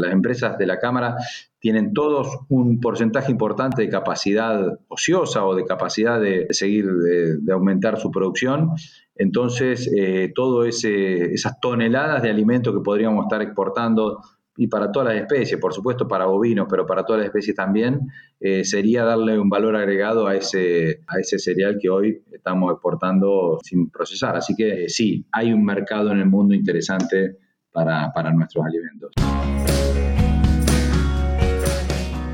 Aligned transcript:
Las 0.00 0.12
empresas 0.12 0.56
de 0.56 0.64
la 0.64 0.78
Cámara 0.78 1.16
tienen 1.58 1.92
todos 1.92 2.28
un 2.50 2.78
porcentaje 2.78 3.32
importante 3.32 3.82
de 3.82 3.88
capacidad 3.88 4.78
ociosa 4.86 5.44
o 5.44 5.56
de 5.56 5.64
capacidad 5.64 6.20
de 6.20 6.46
seguir, 6.50 6.86
de, 6.86 7.52
aumentar 7.52 7.98
su 7.98 8.12
producción. 8.12 8.70
Entonces, 9.16 9.90
eh, 9.92 10.30
todas 10.32 10.84
esas 10.84 11.58
toneladas 11.58 12.22
de 12.22 12.30
alimento 12.30 12.72
que 12.72 12.78
podríamos 12.78 13.24
estar 13.24 13.42
exportando 13.42 14.20
y 14.56 14.68
para 14.68 14.92
todas 14.92 15.08
las 15.08 15.22
especies, 15.22 15.60
por 15.60 15.74
supuesto 15.74 16.06
para 16.06 16.26
bovinos, 16.26 16.68
pero 16.70 16.86
para 16.86 17.04
todas 17.04 17.18
las 17.18 17.26
especies 17.26 17.56
también, 17.56 18.08
eh, 18.38 18.62
sería 18.64 19.02
darle 19.02 19.36
un 19.36 19.48
valor 19.50 19.74
agregado 19.74 20.28
a 20.28 20.36
ese, 20.36 21.00
cereal 21.24 21.76
que 21.82 21.90
hoy 21.90 22.22
estamos 22.30 22.70
exportando 22.70 23.58
sin 23.64 23.90
procesar. 23.90 24.36
Así 24.36 24.54
que 24.54 24.84
eh, 24.84 24.88
sí, 24.88 25.26
hay 25.32 25.52
un 25.52 25.64
mercado 25.64 26.12
en 26.12 26.18
el 26.18 26.26
mundo 26.26 26.54
interesante 26.54 27.36
para 27.72 28.32
nuestros 28.32 28.64
alimentos. 28.64 29.10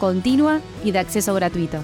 continua 0.00 0.60
y 0.82 0.90
de 0.90 0.98
acceso 0.98 1.34
gratuito. 1.34 1.78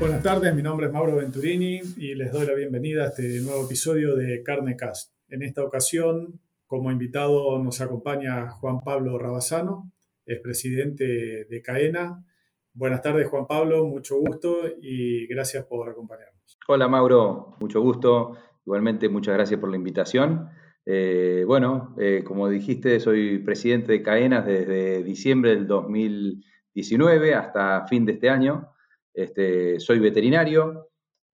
Buenas 0.00 0.22
tardes, 0.22 0.54
mi 0.54 0.62
nombre 0.62 0.86
es 0.86 0.92
Mauro 0.92 1.16
Venturini 1.16 1.80
y 1.96 2.14
les 2.14 2.32
doy 2.32 2.46
la 2.46 2.54
bienvenida 2.54 3.04
a 3.04 3.06
este 3.08 3.40
nuevo 3.42 3.64
episodio 3.64 4.16
de 4.16 4.42
Carne 4.42 4.76
Cast. 4.76 5.14
En 5.28 5.42
esta 5.42 5.62
ocasión, 5.62 6.40
como 6.66 6.90
invitado 6.90 7.58
nos 7.62 7.80
acompaña 7.80 8.50
Juan 8.50 8.80
Pablo 8.80 9.18
Rabasano, 9.18 9.92
es 10.26 10.40
presidente 10.40 11.46
de 11.48 11.62
CAENA. 11.62 12.24
Buenas 12.72 13.02
tardes, 13.02 13.28
Juan 13.28 13.46
Pablo, 13.46 13.86
mucho 13.86 14.18
gusto 14.18 14.62
y 14.80 15.26
gracias 15.28 15.64
por 15.64 15.88
acompañarnos. 15.88 16.58
Hola, 16.66 16.88
Mauro, 16.88 17.56
mucho 17.60 17.80
gusto. 17.80 18.36
Igualmente, 18.66 19.08
muchas 19.08 19.34
gracias 19.34 19.60
por 19.60 19.70
la 19.70 19.76
invitación. 19.76 20.48
Eh, 20.86 21.44
bueno, 21.46 21.94
eh, 21.98 22.22
como 22.24 22.48
dijiste, 22.48 23.00
soy 23.00 23.38
presidente 23.38 23.92
de 23.92 24.02
Caenas 24.02 24.46
desde 24.46 25.02
diciembre 25.02 25.50
del 25.50 25.66
2019 25.66 27.34
hasta 27.34 27.86
fin 27.86 28.06
de 28.06 28.12
este 28.12 28.30
año. 28.30 28.72
Este, 29.12 29.78
soy 29.80 29.98
veterinario, 29.98 30.88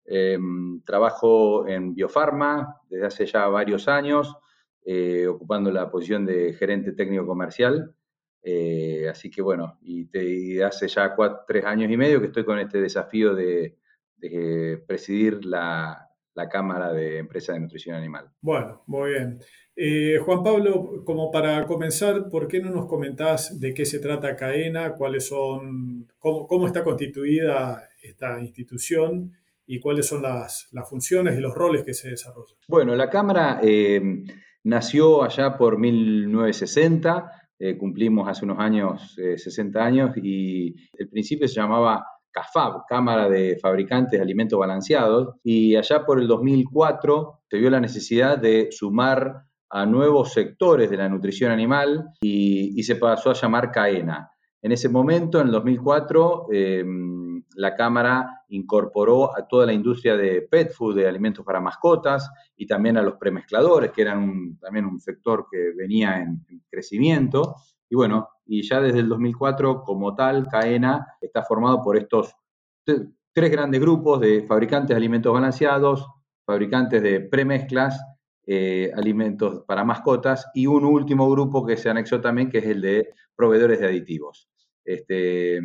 em, 0.05 0.83
trabajo 0.83 1.67
en 1.69 1.95
Biofarma 1.95 2.81
desde 2.89 3.07
hace 3.07 3.27
ya 3.27 3.47
varios 3.49 3.89
años, 3.89 4.37
eh, 4.85 5.27
ocupando 5.27 5.71
la 5.71 5.91
posición 5.91 6.27
de 6.27 6.55
gerente 6.55 6.93
técnico 6.93 7.27
comercial. 7.27 7.93
así 9.11 9.31
que 9.31 9.43
bueno, 9.43 9.79
y, 9.83 10.61
hace 10.61 10.89
ya 10.89 11.17
tres 11.47 11.65
años 11.65 11.91
y 11.91 11.97
medio 11.97 12.21
que 12.21 12.27
estoy 12.27 12.45
con 12.45 12.59
este 12.59 12.81
desafío 12.81 13.35
de 13.35 13.77
presidir 14.87 15.45
la, 15.45 16.06
la 16.37 16.49
Cámara 16.49 16.93
de 16.93 17.19
Empresas 17.19 17.57
de 17.57 17.61
Nutrición 17.61 17.97
Animal. 17.97 18.31
Bueno, 18.41 18.83
muy 18.87 19.11
bien. 19.11 19.39
Eh, 19.75 20.19
Juan 20.25 20.43
Pablo, 20.43 21.03
como 21.05 21.31
para 21.31 21.67
comenzar, 21.67 22.29
¿por 22.29 22.47
qué 22.47 22.61
no 22.61 22.71
nos 22.71 22.87
comentás 22.87 23.59
de 23.59 23.75
qué 23.75 23.85
se 23.85 23.99
trata 23.99 24.37
CAENA, 24.37 24.95
cuáles 24.95 25.27
son, 25.27 26.07
cómo, 26.19 26.67
está 26.67 26.85
constituida 26.85 27.89
esta 28.03 28.41
institución 28.41 29.33
y 29.67 29.81
cuáles 29.81 30.07
son 30.07 30.23
las, 30.23 30.69
funciones 30.89 31.37
y 31.39 31.41
los 31.41 31.55
roles 31.55 31.83
que 31.85 31.95
se 31.95 32.11
desarrollan? 32.11 32.57
Bueno, 32.69 32.95
la 32.95 33.09
Cámara 33.09 33.61
eh, 33.63 34.01
nació 34.65 35.23
allá 35.23 35.57
por 35.57 35.79
1960, 35.79 37.33
eh, 37.59 37.79
cumplimos 37.79 38.29
hace 38.29 38.45
unos 38.45 38.59
años 38.59 39.15
60 39.17 39.83
años 39.83 40.17
y 40.23 40.75
el 40.99 41.09
principio 41.09 41.49
se 41.49 41.55
llamaba 41.55 42.05
CAFAB, 42.37 42.85
Cámara 42.87 43.29
de 43.31 43.59
Fabricantes 43.61 44.19
de 44.19 44.23
Alimentos 44.23 44.59
Balanceados, 44.59 45.37
y 45.43 45.75
allá 45.75 46.05
por 46.05 46.21
el 46.21 46.29
2004 46.29 47.41
se 47.49 47.57
vio 47.57 47.71
la 47.71 47.81
necesidad 47.81 48.37
de 48.37 48.69
sumar 48.71 49.45
a 49.71 49.87
nuevos 49.87 50.33
sectores 50.35 50.91
de 50.91 50.99
la 50.99 51.09
nutrición 51.09 51.51
animal 51.51 52.11
y, 52.21 52.83
se 52.83 52.97
pasó 52.97 53.31
a 53.31 53.35
llamar 53.35 53.73
CAENA. 53.73 54.31
En 54.61 54.73
ese 54.73 54.89
momento, 54.89 55.41
en 55.41 55.47
el 55.47 55.53
2004, 55.53 56.47
em, 56.53 57.43
la 57.55 57.75
Cámara 57.75 58.45
incorporó 58.49 59.37
a 59.37 59.49
toda 59.49 59.65
la 59.65 59.73
industria 59.73 60.17
de 60.17 60.43
pet 60.43 60.73
food, 60.73 60.97
de 60.97 61.09
alimentos 61.09 61.45
para 61.45 61.61
mascotas, 61.61 62.31
y 62.57 62.67
también 62.67 62.99
a 62.99 63.03
los 63.03 63.15
premezcladores, 63.15 63.93
que 63.93 64.03
eran 64.03 64.59
también 64.59 64.85
un 64.85 65.01
sector 65.01 65.47
que 65.51 65.73
venía 65.75 66.21
en 66.21 66.45
crecimiento. 66.71 67.57
Y 67.89 67.97
bueno, 67.97 68.29
y 68.47 68.63
ya 68.63 68.81
desde 68.81 69.01
el 69.01 69.09
2004 69.09 69.83
como 69.83 70.15
tal, 70.15 70.47
CAENA 70.49 71.07
está 71.21 71.43
formado 71.43 71.83
por 71.83 71.97
estos 71.97 72.35
tres 72.85 73.51
grandes 73.51 73.81
grupos 73.81 74.21
de 74.21 74.43
fabricantes 74.43 74.91
de 74.91 74.97
alimentos 74.97 75.33
balanceados, 75.33 76.07
fabricantes 76.45 77.03
de 77.03 77.21
premezclas, 77.21 78.01
eh, 78.47 78.93
alimentos 78.95 79.65
para 79.67 79.85
mascotas 79.85 80.47
y 80.55 80.67
un 80.69 80.85
último 80.85 81.29
grupo 81.29 81.67
que 81.67 81.77
se 81.77 81.91
anexó 81.91 82.21
también, 82.21 82.49
que 82.49 82.59
es 82.59 82.67
el 82.67 82.81
de 82.81 83.09
proveedores 83.35 83.81
de 83.81 83.87
aditivos. 83.87 84.49
Este, 84.85 85.61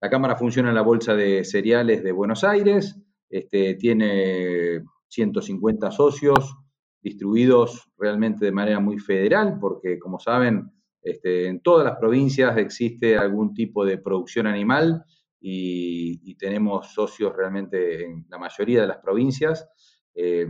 la 0.00 0.08
Cámara 0.08 0.36
funciona 0.36 0.68
en 0.68 0.76
la 0.76 0.82
Bolsa 0.82 1.14
de 1.14 1.44
Cereales 1.44 2.04
de 2.04 2.12
Buenos 2.12 2.44
Aires, 2.44 2.96
este, 3.28 3.74
tiene 3.74 4.84
150 5.08 5.90
socios 5.90 6.56
distribuidos 7.02 7.90
realmente 7.98 8.44
de 8.44 8.52
manera 8.52 8.78
muy 8.78 8.98
federal, 8.98 9.58
porque 9.60 9.98
como 9.98 10.20
saben, 10.20 10.70
este, 11.04 11.48
en 11.48 11.60
todas 11.60 11.84
las 11.84 11.98
provincias 11.98 12.56
existe 12.56 13.18
algún 13.18 13.52
tipo 13.52 13.84
de 13.84 13.98
producción 13.98 14.46
animal 14.46 15.04
y, 15.38 16.34
tenemos 16.36 16.92
socios 16.92 17.34
realmente 17.34 18.04
en 18.04 18.26
la 18.28 18.38
mayoría 18.38 18.82
de 18.82 18.86
las 18.86 18.98
provincias. 18.98 19.66
Eh, 20.14 20.46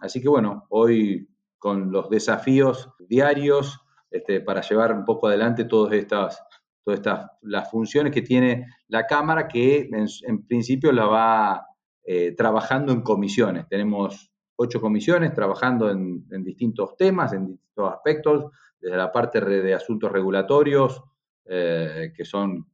así 0.00 0.20
que 0.22 0.28
bueno, 0.28 0.66
hoy 0.70 1.28
con 1.58 1.90
los 1.90 2.08
desafíos 2.08 2.90
diarios 2.98 3.80
este, 4.10 4.40
para 4.40 4.60
llevar 4.60 4.92
un 4.92 5.04
poco 5.04 5.28
adelante 5.28 5.64
todas 5.64 5.92
estas, 5.94 6.42
todas 6.84 7.00
estas 7.00 7.30
las 7.42 7.70
funciones 7.70 8.12
que 8.12 8.22
tiene 8.22 8.66
la 8.88 9.06
Cámara, 9.06 9.48
que 9.48 9.90
en, 9.90 10.46
principio 10.46 10.92
la 10.92 11.06
va 11.06 11.66
eh, 12.04 12.32
trabajando 12.36 12.92
en 12.92 13.02
comisiones. 13.02 13.66
Tenemos 13.68 14.30
ocho 14.56 14.80
comisiones 14.80 15.34
trabajando 15.34 15.90
en, 15.90 16.24
en 16.30 16.44
distintos 16.44 16.96
temas, 16.96 17.32
en 17.32 17.46
distintos 17.48 17.92
aspectos 17.92 18.44
desde 18.80 18.96
la 18.96 19.10
parte 19.12 19.40
de 19.40 19.74
asuntos 19.74 20.10
regulatorios, 20.10 21.02
eh, 21.44 22.12
que 22.14 22.24
son 22.24 22.66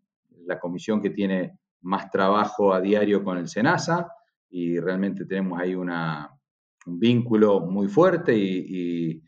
la 0.46 0.58
comisión 0.58 1.00
que 1.00 1.10
tiene 1.10 1.58
más 1.82 2.10
trabajo 2.10 2.72
a 2.72 2.80
diario 2.80 3.22
con 3.22 3.38
el 3.38 3.48
SENASA, 3.48 4.08
y 4.50 4.78
realmente 4.78 5.24
tenemos 5.24 5.58
ahí 5.60 5.74
un 5.74 5.90
vínculo 6.86 7.60
muy 7.60 7.88
fuerte 7.88 8.34
y, 8.36 9.22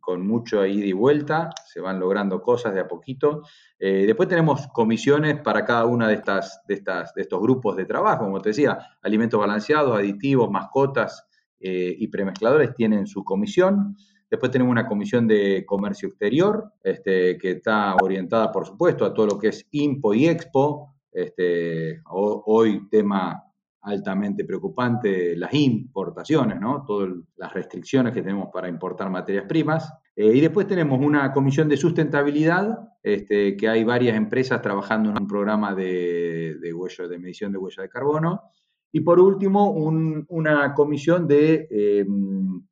con 0.00 0.26
mucho 0.26 0.66
ida 0.66 0.84
y 0.84 0.92
vuelta, 0.92 1.50
se 1.64 1.80
van 1.80 2.00
logrando 2.00 2.42
cosas 2.42 2.74
de 2.74 2.80
a 2.80 2.88
poquito. 2.88 3.42
Eh, 3.78 4.04
después 4.04 4.28
tenemos 4.28 4.66
comisiones 4.68 5.40
para 5.40 5.64
cada 5.64 5.86
una 5.86 6.08
de, 6.08 6.14
estas, 6.14 6.60
de, 6.66 6.74
estas, 6.74 7.14
de 7.14 7.22
estos 7.22 7.40
grupos 7.40 7.76
de 7.76 7.84
trabajo, 7.84 8.24
como 8.24 8.40
te 8.40 8.48
decía, 8.48 8.78
alimentos 9.02 9.38
balanceados, 9.38 9.96
aditivos, 9.96 10.50
mascotas 10.50 11.24
eh, 11.60 11.94
y 11.96 12.08
premezcladores 12.08 12.74
tienen 12.74 13.06
su 13.06 13.22
comisión. 13.22 13.96
Después 14.30 14.50
tenemos 14.50 14.72
una 14.72 14.86
comisión 14.86 15.26
de 15.28 15.64
comercio 15.64 16.08
exterior, 16.08 16.72
este, 16.82 17.38
que 17.38 17.52
está 17.52 17.94
orientada, 18.02 18.50
por 18.50 18.66
supuesto, 18.66 19.04
a 19.04 19.14
todo 19.14 19.26
lo 19.26 19.38
que 19.38 19.48
es 19.48 19.66
IMPO 19.70 20.14
y 20.14 20.26
EXPO. 20.26 20.94
Este, 21.12 22.00
hoy 22.10 22.88
tema 22.90 23.42
altamente 23.86 24.44
preocupante, 24.44 25.36
las 25.36 25.54
importaciones, 25.54 26.60
¿no? 26.60 26.84
Todas 26.84 27.10
las 27.36 27.54
restricciones 27.54 28.12
que 28.12 28.20
tenemos 28.20 28.48
para 28.52 28.68
importar 28.68 29.08
materias 29.10 29.44
primas. 29.46 29.92
Eh, 30.16 30.32
y 30.34 30.40
después 30.40 30.66
tenemos 30.66 31.00
una 31.00 31.32
comisión 31.32 31.68
de 31.68 31.76
sustentabilidad, 31.76 32.76
este, 33.00 33.56
que 33.56 33.68
hay 33.68 33.84
varias 33.84 34.16
empresas 34.16 34.60
trabajando 34.60 35.10
en 35.10 35.20
un 35.20 35.28
programa 35.28 35.72
de, 35.72 36.56
de, 36.60 37.08
de 37.08 37.18
medición 37.18 37.52
de 37.52 37.58
huella 37.58 37.84
de 37.84 37.88
carbono. 37.88 38.42
Y 38.90 39.00
por 39.00 39.20
último, 39.20 39.70
una 39.70 40.74
comisión 40.74 41.28
de 41.28 41.68
em, 41.70 42.62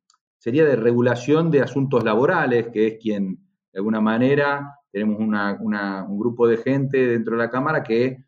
sería 0.45 0.63
de 0.63 0.75
regulación 0.75 1.49
de 1.49 1.63
asuntos 1.63 2.03
laborales, 2.03 2.67
que 2.71 2.85
es 2.85 2.97
quien, 3.01 3.37
de 3.73 3.79
alguna 3.79 3.99
manera, 3.99 4.77
tenemos 4.91 5.17
un 5.17 6.19
grupo 6.19 6.47
de 6.47 6.57
gente 6.57 7.07
dentro 7.07 7.35
de 7.35 7.43
la 7.43 7.49
Cámara 7.49 7.81
que 7.81 8.23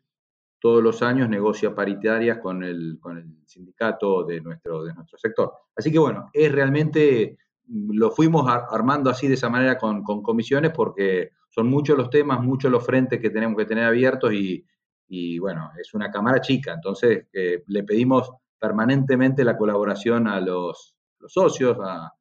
todos 0.58 0.82
los 0.82 1.00
años 1.00 1.28
negocia 1.28 1.76
paritarias 1.76 2.38
con 2.38 2.64
el, 2.64 2.98
sindicato 3.46 4.24
de 4.24 4.40
nuestro, 4.40 4.82
de 4.82 4.94
nuestro 4.94 5.16
sector. 5.16 5.52
Así 5.76 5.92
que 5.92 6.00
bueno, 6.00 6.28
es 6.32 6.50
realmente 6.50 7.38
lo 7.68 8.10
fuimos 8.10 8.50
armando 8.50 9.10
así 9.10 9.28
de 9.28 9.34
esa 9.34 9.48
manera 9.48 9.78
con, 9.78 10.02
comisiones 10.02 10.72
porque 10.72 11.30
son 11.50 11.68
muchos 11.68 11.96
los 11.96 12.10
temas, 12.10 12.42
muchos 12.42 12.68
los 12.72 12.84
frentes 12.84 13.20
que 13.20 13.30
tenemos 13.30 13.56
que 13.56 13.66
tener 13.66 13.84
abiertos 13.84 14.32
y, 14.32 15.38
bueno, 15.38 15.70
es 15.80 15.94
una 15.94 16.10
cámara 16.10 16.40
chica, 16.40 16.72
entonces 16.74 17.28
eh, 17.32 17.62
le 17.68 17.84
pedimos 17.84 18.28
permanentemente 18.58 19.44
la 19.44 19.56
colaboración 19.56 20.26
a 20.26 20.40
los, 20.40 20.97
socios, 21.26 21.76
a, 21.82 22.12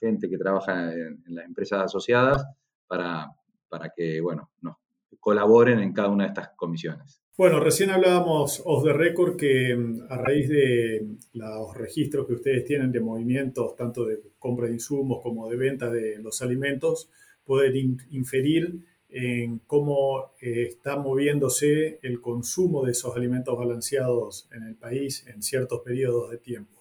gente 0.00 0.28
que 0.28 0.36
trabaja 0.36 0.92
en, 0.92 1.22
las 1.28 1.46
empresas 1.46 1.84
asociadas 1.84 2.44
para, 2.86 3.32
para 3.70 3.90
que, 3.96 4.20
bueno, 4.20 4.50
nos 4.60 4.76
colaboren 5.18 5.78
en 5.78 5.94
cada 5.94 6.08
una 6.08 6.24
de 6.24 6.28
estas 6.28 6.50
comisiones. 6.56 7.22
Bueno, 7.38 7.60
recién 7.60 7.90
hablábamos 7.90 8.60
off 8.64 8.82
the 8.82 8.92
record 8.92 9.36
que 9.36 9.74
mm, 9.74 10.06
a 10.10 10.16
raíz 10.16 10.48
de 10.48 11.06
los 11.34 11.72
registros 11.76 12.26
que 12.26 12.34
ustedes 12.34 12.64
tienen 12.64 12.90
de 12.90 13.00
movimientos, 13.00 13.76
tanto 13.76 14.04
de 14.04 14.20
compra 14.40 14.66
de 14.66 14.74
insumos 14.74 15.22
como 15.22 15.48
de 15.48 15.56
venta 15.56 15.88
de 15.88 16.18
los 16.18 16.42
alimentos, 16.42 17.08
pueden 17.44 17.96
inferir 18.10 18.84
en 19.08 19.60
cómo 19.60 20.32
eh, 20.40 20.66
está 20.68 20.96
moviéndose 20.96 22.00
el 22.02 22.20
consumo 22.20 22.84
de 22.84 22.90
esos 22.90 23.16
alimentos 23.16 23.56
balanceados 23.56 24.48
en 24.52 24.64
el 24.64 24.74
país 24.74 25.24
en 25.28 25.40
ciertos 25.40 25.80
periodos 25.82 26.30
de 26.30 26.38
tiempo. 26.38 26.77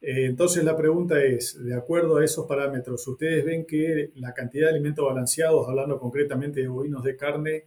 Eh, 0.00 0.26
entonces 0.26 0.64
la 0.64 0.76
pregunta 0.76 1.22
es, 1.22 1.62
de 1.62 1.74
acuerdo 1.74 2.18
a 2.18 2.24
esos 2.24 2.46
parámetros, 2.46 3.06
¿ustedes 3.06 3.44
ven 3.44 3.66
que 3.66 4.12
la 4.16 4.32
cantidad 4.32 4.66
de 4.66 4.74
alimentos 4.74 5.04
balanceados, 5.04 5.68
hablando 5.68 5.98
concretamente 5.98 6.60
de 6.60 6.68
bovinos 6.68 7.02
de 7.02 7.16
carne, 7.16 7.64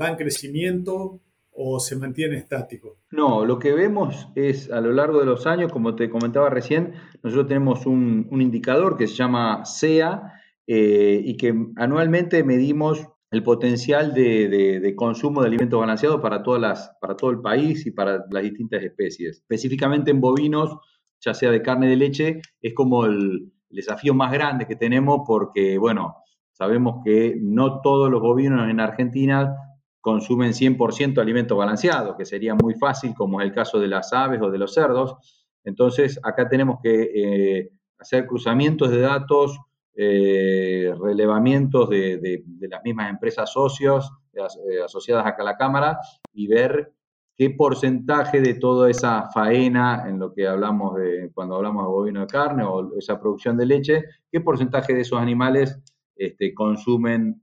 va 0.00 0.08
en 0.08 0.16
crecimiento 0.16 1.20
o 1.52 1.80
se 1.80 1.96
mantiene 1.96 2.36
estático? 2.36 2.98
No, 3.10 3.44
lo 3.44 3.58
que 3.58 3.72
vemos 3.72 4.28
es 4.34 4.70
a 4.70 4.80
lo 4.80 4.92
largo 4.92 5.20
de 5.20 5.26
los 5.26 5.46
años, 5.46 5.72
como 5.72 5.94
te 5.94 6.10
comentaba 6.10 6.50
recién, 6.50 6.94
nosotros 7.22 7.48
tenemos 7.48 7.86
un, 7.86 8.28
indicador 8.30 8.96
que 8.96 9.06
se 9.06 9.14
llama 9.14 9.64
SEA 9.64 10.32
eh, 10.66 11.20
y 11.24 11.36
que 11.36 11.54
anualmente 11.76 12.44
medimos 12.44 13.06
el 13.30 13.42
potencial 13.42 14.14
de, 14.14 14.94
consumo 14.96 15.40
de 15.40 15.48
alimentos 15.48 15.80
balanceados 15.80 16.20
para, 16.20 16.42
todas 16.42 16.60
las, 16.60 16.92
para 17.00 17.16
todo 17.16 17.30
el 17.30 17.40
país 17.40 17.84
y 17.84 17.90
para 17.90 18.24
las 18.30 18.42
distintas 18.44 18.82
especies. 18.82 19.38
Específicamente 19.38 20.12
en 20.12 20.20
bovinos, 20.20 20.78
ya 21.20 21.34
sea 21.34 21.50
de 21.50 21.62
carne 21.62 21.88
de 21.88 21.96
leche, 21.96 22.40
es 22.60 22.74
como 22.74 23.06
el 23.06 23.52
desafío 23.68 24.14
más 24.14 24.32
grande 24.32 24.66
que 24.66 24.76
tenemos 24.76 25.22
porque, 25.26 25.78
bueno, 25.78 26.16
sabemos 26.52 27.02
que 27.04 27.36
no 27.40 27.80
todos 27.80 28.10
los 28.10 28.20
bovinos 28.20 28.68
en 28.68 28.80
Argentina 28.80 29.54
consumen 30.00 30.52
100% 30.52 31.18
alimentos 31.18 31.56
balanceados, 31.56 32.14
que 32.16 32.26
sería 32.26 32.54
muy 32.54 32.74
fácil, 32.74 33.14
como 33.14 33.40
es 33.40 33.46
el 33.46 33.54
caso 33.54 33.80
de 33.80 33.88
las 33.88 34.12
aves 34.12 34.40
o 34.42 34.50
de 34.50 34.58
los 34.58 34.74
cerdos. 34.74 35.16
Entonces, 35.64 36.20
acá 36.22 36.46
tenemos 36.46 36.78
que 36.82 37.10
eh, 37.14 37.70
hacer 37.98 38.26
cruzamientos 38.26 38.90
de 38.90 39.00
datos, 39.00 39.58
eh, 39.96 40.92
relevamientos 41.00 41.88
de, 41.88 42.44
las 42.68 42.82
mismas 42.84 43.08
empresas 43.08 43.50
socios 43.50 44.10
eh, 44.34 44.82
asociadas 44.84 45.24
acá 45.24 45.42
a 45.42 45.46
la 45.46 45.56
Cámara 45.56 45.98
y 46.32 46.48
ver 46.48 46.92
qué 47.36 47.50
porcentaje 47.50 48.40
de 48.40 48.54
toda 48.54 48.90
esa 48.90 49.28
faena 49.30 50.04
en 50.08 50.18
lo 50.18 50.32
que 50.32 50.46
hablamos 50.46 50.96
de 50.96 51.30
cuando 51.34 51.56
hablamos 51.56 51.84
de 51.84 51.90
bovino 51.90 52.20
de 52.20 52.26
carne 52.26 52.64
o 52.64 52.96
esa 52.98 53.20
producción 53.20 53.56
de 53.56 53.66
leche, 53.66 54.04
qué 54.30 54.40
porcentaje 54.40 54.94
de 54.94 55.00
esos 55.00 55.18
animales 55.18 55.78
este, 56.16 56.54
consumen 56.54 57.42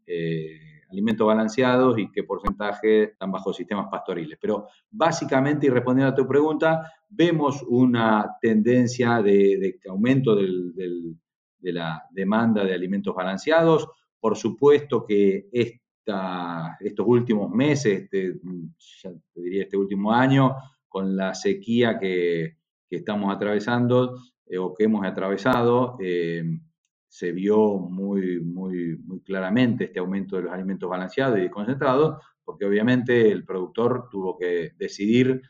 alimentos 0.91 1.25
balanceados 1.25 1.97
y 1.97 2.11
qué 2.11 2.23
porcentaje 2.23 3.03
están 3.03 3.31
bajo 3.31 3.53
sistemas 3.53 3.87
pastoriles. 3.89 4.37
Pero 4.39 4.67
básicamente, 4.89 5.67
y 5.67 5.69
respondiendo 5.69 6.11
a 6.11 6.15
tu 6.15 6.27
pregunta, 6.27 6.91
vemos 7.09 7.63
una 7.67 8.37
tendencia 8.41 9.21
de, 9.21 9.79
aumento 9.89 10.35
de 10.35 11.71
la 11.71 12.03
demanda 12.11 12.63
de 12.63 12.73
alimentos 12.73 13.15
balanceados. 13.15 13.87
Por 14.19 14.37
supuesto 14.37 15.05
que 15.05 15.47
estos 16.05 17.05
últimos 17.07 17.51
meses, 17.51 18.03
este, 18.03 18.39
ya 19.03 19.11
te 19.33 19.41
diría 19.41 19.63
este 19.63 19.77
último 19.77 20.11
año, 20.11 20.55
con 20.87 21.15
la 21.15 21.33
sequía 21.33 21.97
que, 21.99 22.57
estamos 22.89 23.33
atravesando 23.33 24.17
eh, 24.45 24.57
o 24.57 24.73
que 24.73 24.83
hemos 24.83 25.05
atravesado, 25.05 25.95
eh, 26.01 26.43
se 27.07 27.31
vio 27.31 27.77
muy, 27.77 28.41
muy, 28.41 28.97
muy 28.97 29.21
claramente 29.21 29.85
este 29.85 29.99
aumento 29.99 30.35
de 30.35 30.41
los 30.43 30.51
alimentos 30.51 30.89
balanceados 30.89 31.39
y 31.39 31.49
concentrados, 31.49 32.21
porque 32.43 32.65
obviamente 32.65 33.31
el 33.31 33.45
productor 33.45 34.09
tuvo 34.09 34.37
que 34.37 34.71
decidir 34.77 35.41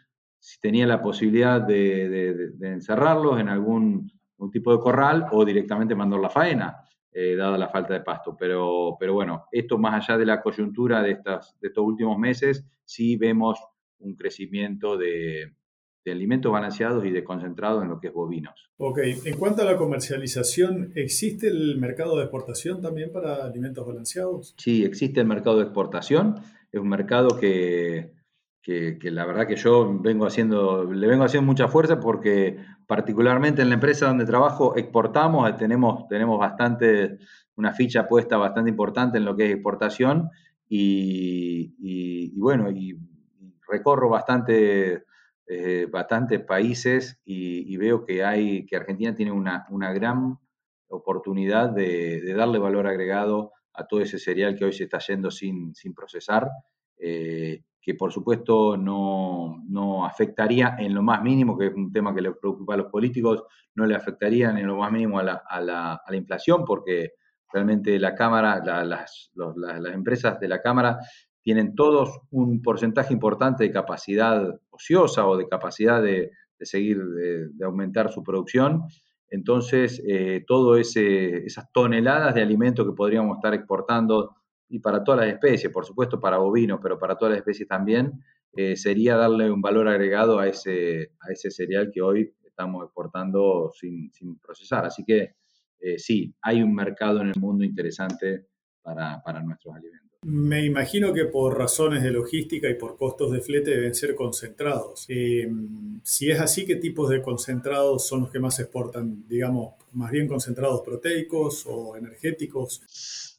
si 0.42 0.60
tenía 0.60 0.88
la 0.88 1.02
posibilidad 1.02 1.62
de, 1.62 2.52
encerrarlos 2.62 3.40
en 3.40 3.50
algún, 3.50 4.12
tipo 4.52 4.72
de 4.76 4.80
corral 4.80 5.28
o 5.32 5.46
directamente 5.46 5.94
mandar 5.94 6.20
la 6.20 6.30
faena, 6.32 6.81
eh, 7.14 7.36
dada 7.36 7.58
la 7.58 7.70
falta 7.70 7.94
de 7.94 8.02
pasto. 8.02 8.36
Pero, 8.38 8.96
pero 9.00 9.14
bueno, 9.14 9.46
esto 9.52 9.78
más 9.78 10.04
allá 10.04 10.18
de 10.18 10.26
la 10.26 10.42
coyuntura 10.42 11.02
de, 11.02 11.12
estas, 11.12 11.58
de 11.60 11.68
estos 11.70 11.86
últimos 11.86 12.18
meses, 12.18 12.66
sí 12.86 13.16
vemos 13.18 13.60
un 14.00 14.16
crecimiento 14.16 14.98
de, 14.98 15.54
de 16.04 16.12
alimentos 16.12 16.52
balanceados 16.52 17.06
y 17.06 17.12
de 17.12 17.24
concentrados 17.24 17.84
en 17.84 17.90
lo 17.90 18.00
que 18.00 18.08
es 18.08 18.14
bovinos. 18.14 18.70
Ok, 18.78 19.00
en 19.26 19.38
cuanto 19.38 19.62
a 19.62 19.66
la 19.66 19.78
comercialización, 19.78 20.92
¿existe 20.96 21.48
el 21.48 21.78
mercado 21.78 22.18
de 22.18 22.24
exportación 22.24 22.82
también 22.82 23.12
para 23.12 23.46
alimentos 23.46 23.86
balanceados? 23.86 24.56
Sí, 24.58 24.84
existe 24.84 25.22
el 25.22 25.28
mercado 25.28 25.58
de 25.58 25.64
exportación. 25.64 26.36
Es 26.72 26.80
un 26.80 26.90
mercado 26.90 27.38
que, 27.40 28.12
que, 28.62 28.98
la 29.04 29.26
verdad 29.26 29.48
que 29.48 29.56
yo 29.56 30.00
vengo 30.00 30.26
haciendo, 30.26 30.84
le 30.84 31.08
vengo 31.08 31.24
haciendo 31.24 31.46
mucha 31.48 31.68
fuerza 31.68 32.00
porque 32.00 32.58
particularmente 32.88 33.62
en 33.62 33.70
la 33.70 33.76
empresa 33.76 34.08
donde 34.08 34.26
trabajo 34.26 34.76
exportamos, 34.78 35.58
tenemos, 35.58 36.08
tenemos 36.08 36.40
bastante, 36.40 37.18
una 37.56 37.74
ficha 37.74 38.08
puesta 38.08 38.38
bastante 38.38 38.70
importante 38.70 39.18
en 39.18 39.26
lo 39.26 39.36
que 39.36 39.46
es 39.48 39.54
exportación 39.54 40.30
y, 40.70 41.76
y 41.80 42.40
bueno, 42.40 42.70
y 42.72 42.98
recorro 43.68 44.10
bastante 44.10 45.04
eh, 45.54 45.86
bastantes 45.92 46.40
países 46.40 47.20
y, 47.26 47.76
veo 47.76 48.06
que 48.06 48.24
hay 48.24 48.66
que 48.66 48.78
Argentina 48.78 49.14
tiene 49.14 49.34
una, 49.34 49.66
una 49.70 49.92
gran 49.92 50.38
oportunidad 50.88 51.72
de, 51.72 52.24
darle 52.34 52.58
valor 52.58 52.88
agregado 52.88 53.52
a 53.74 53.86
todo 53.86 54.00
ese 54.00 54.18
cereal 54.18 54.56
que 54.56 54.64
hoy 54.64 54.72
se 54.72 54.86
está 54.86 55.00
yendo 55.00 55.30
sin, 55.30 55.76
sin 55.76 55.94
procesar, 55.94 56.48
eh, 56.98 57.64
que 57.82 57.96
por 57.96 58.12
supuesto 58.12 58.78
no, 58.78 59.64
no, 59.68 60.06
afectaría 60.06 60.76
en 60.78 60.94
lo 60.94 61.02
más 61.02 61.24
mínimo, 61.24 61.58
que 61.58 61.68
es 61.68 61.74
un 61.74 61.92
tema 61.92 62.14
que 62.14 62.22
le 62.22 62.32
preocupa 62.34 62.76
a 62.76 62.78
los 62.78 62.92
políticos, 62.92 63.44
no 63.76 63.86
le 63.86 63.96
afectarían 63.96 64.58
en 64.58 64.68
lo 64.68 64.78
más 64.78 64.92
mínimo 64.92 65.18
a 65.18 65.24
la, 65.24 65.44
a 65.48 65.60
la, 65.60 65.94
a 65.94 66.12
la 66.12 66.16
inflación, 66.16 66.64
porque 66.64 67.14
realmente 67.52 67.98
la 68.00 68.16
Cámara, 68.16 68.62
las, 68.86 69.32
las 69.34 69.94
empresas 69.94 70.40
de 70.40 70.48
la 70.48 70.62
Cámara 70.62 71.00
tienen 71.42 71.76
todos 71.76 72.22
un 72.30 72.62
porcentaje 72.62 73.14
importante 73.14 73.64
de 73.64 73.72
capacidad 73.72 74.60
ociosa 74.70 75.26
o 75.28 75.38
de 75.38 75.48
capacidad 75.48 76.02
de, 76.02 76.32
seguir, 76.60 77.04
de, 77.04 77.66
aumentar 77.66 78.12
su 78.12 78.24
producción. 78.24 78.84
Entonces, 79.30 80.02
eh, 80.08 80.44
todas 80.46 80.96
esas 80.96 81.72
toneladas 81.72 82.36
de 82.36 82.42
alimento 82.42 82.86
que 82.86 82.96
podríamos 82.96 83.38
estar 83.38 83.54
exportando, 83.54 84.36
y 84.72 84.80
para 84.80 85.04
todas 85.04 85.22
las 85.22 85.34
especies, 85.34 85.72
por 85.72 85.86
supuesto 85.86 86.20
para 86.20 86.38
bovinos, 86.38 86.80
pero 86.82 86.98
para 86.98 87.18
todas 87.18 87.34
las 87.34 87.40
especies 87.40 87.68
también, 87.68 88.24
eh, 88.54 88.76
sería 88.76 89.18
darle 89.18 89.52
un 89.52 89.62
valor 89.62 89.88
agregado 89.90 90.40
a 90.40 90.48
ese, 90.48 91.12
a 91.20 91.32
ese 91.32 91.52
cereal 91.52 91.92
que 91.94 92.02
hoy 92.02 92.34
estamos 92.44 92.86
exportando 92.86 93.72
sin, 93.74 94.12
procesar. 94.42 94.86
Así 94.86 95.04
que 95.04 95.36
eh, 95.80 96.00
sí, 96.00 96.34
hay 96.42 96.64
un 96.64 96.74
mercado 96.74 97.22
en 97.22 97.28
el 97.28 97.40
mundo 97.40 97.66
interesante 97.66 98.48
para, 98.82 99.22
para 99.22 99.42
nuestros 99.42 99.76
alimentos. 99.76 100.12
Me 100.24 100.64
imagino 100.64 101.14
que 101.14 101.26
por 101.26 101.58
razones 101.58 102.04
de 102.04 102.12
logística 102.12 102.70
y 102.70 102.76
por 102.76 102.96
costos 102.96 103.32
de 103.32 103.42
flete 103.42 103.72
deben 103.72 103.96
ser 103.96 104.14
concentrados. 104.14 105.06
Eh, 105.10 105.50
si 106.04 106.30
es 106.30 106.40
así, 106.40 106.64
¿qué 106.64 106.76
tipos 106.76 107.10
de 107.10 107.24
concentrados 107.24 108.08
son 108.08 108.22
los 108.22 108.30
que 108.30 108.40
más 108.40 108.60
exportan? 108.60 109.28
Digamos, 109.28 109.74
más 109.94 110.12
bien 110.12 110.28
concentrados 110.28 110.82
proteicos 110.82 111.66
o 111.66 111.96
energéticos. 111.98 112.84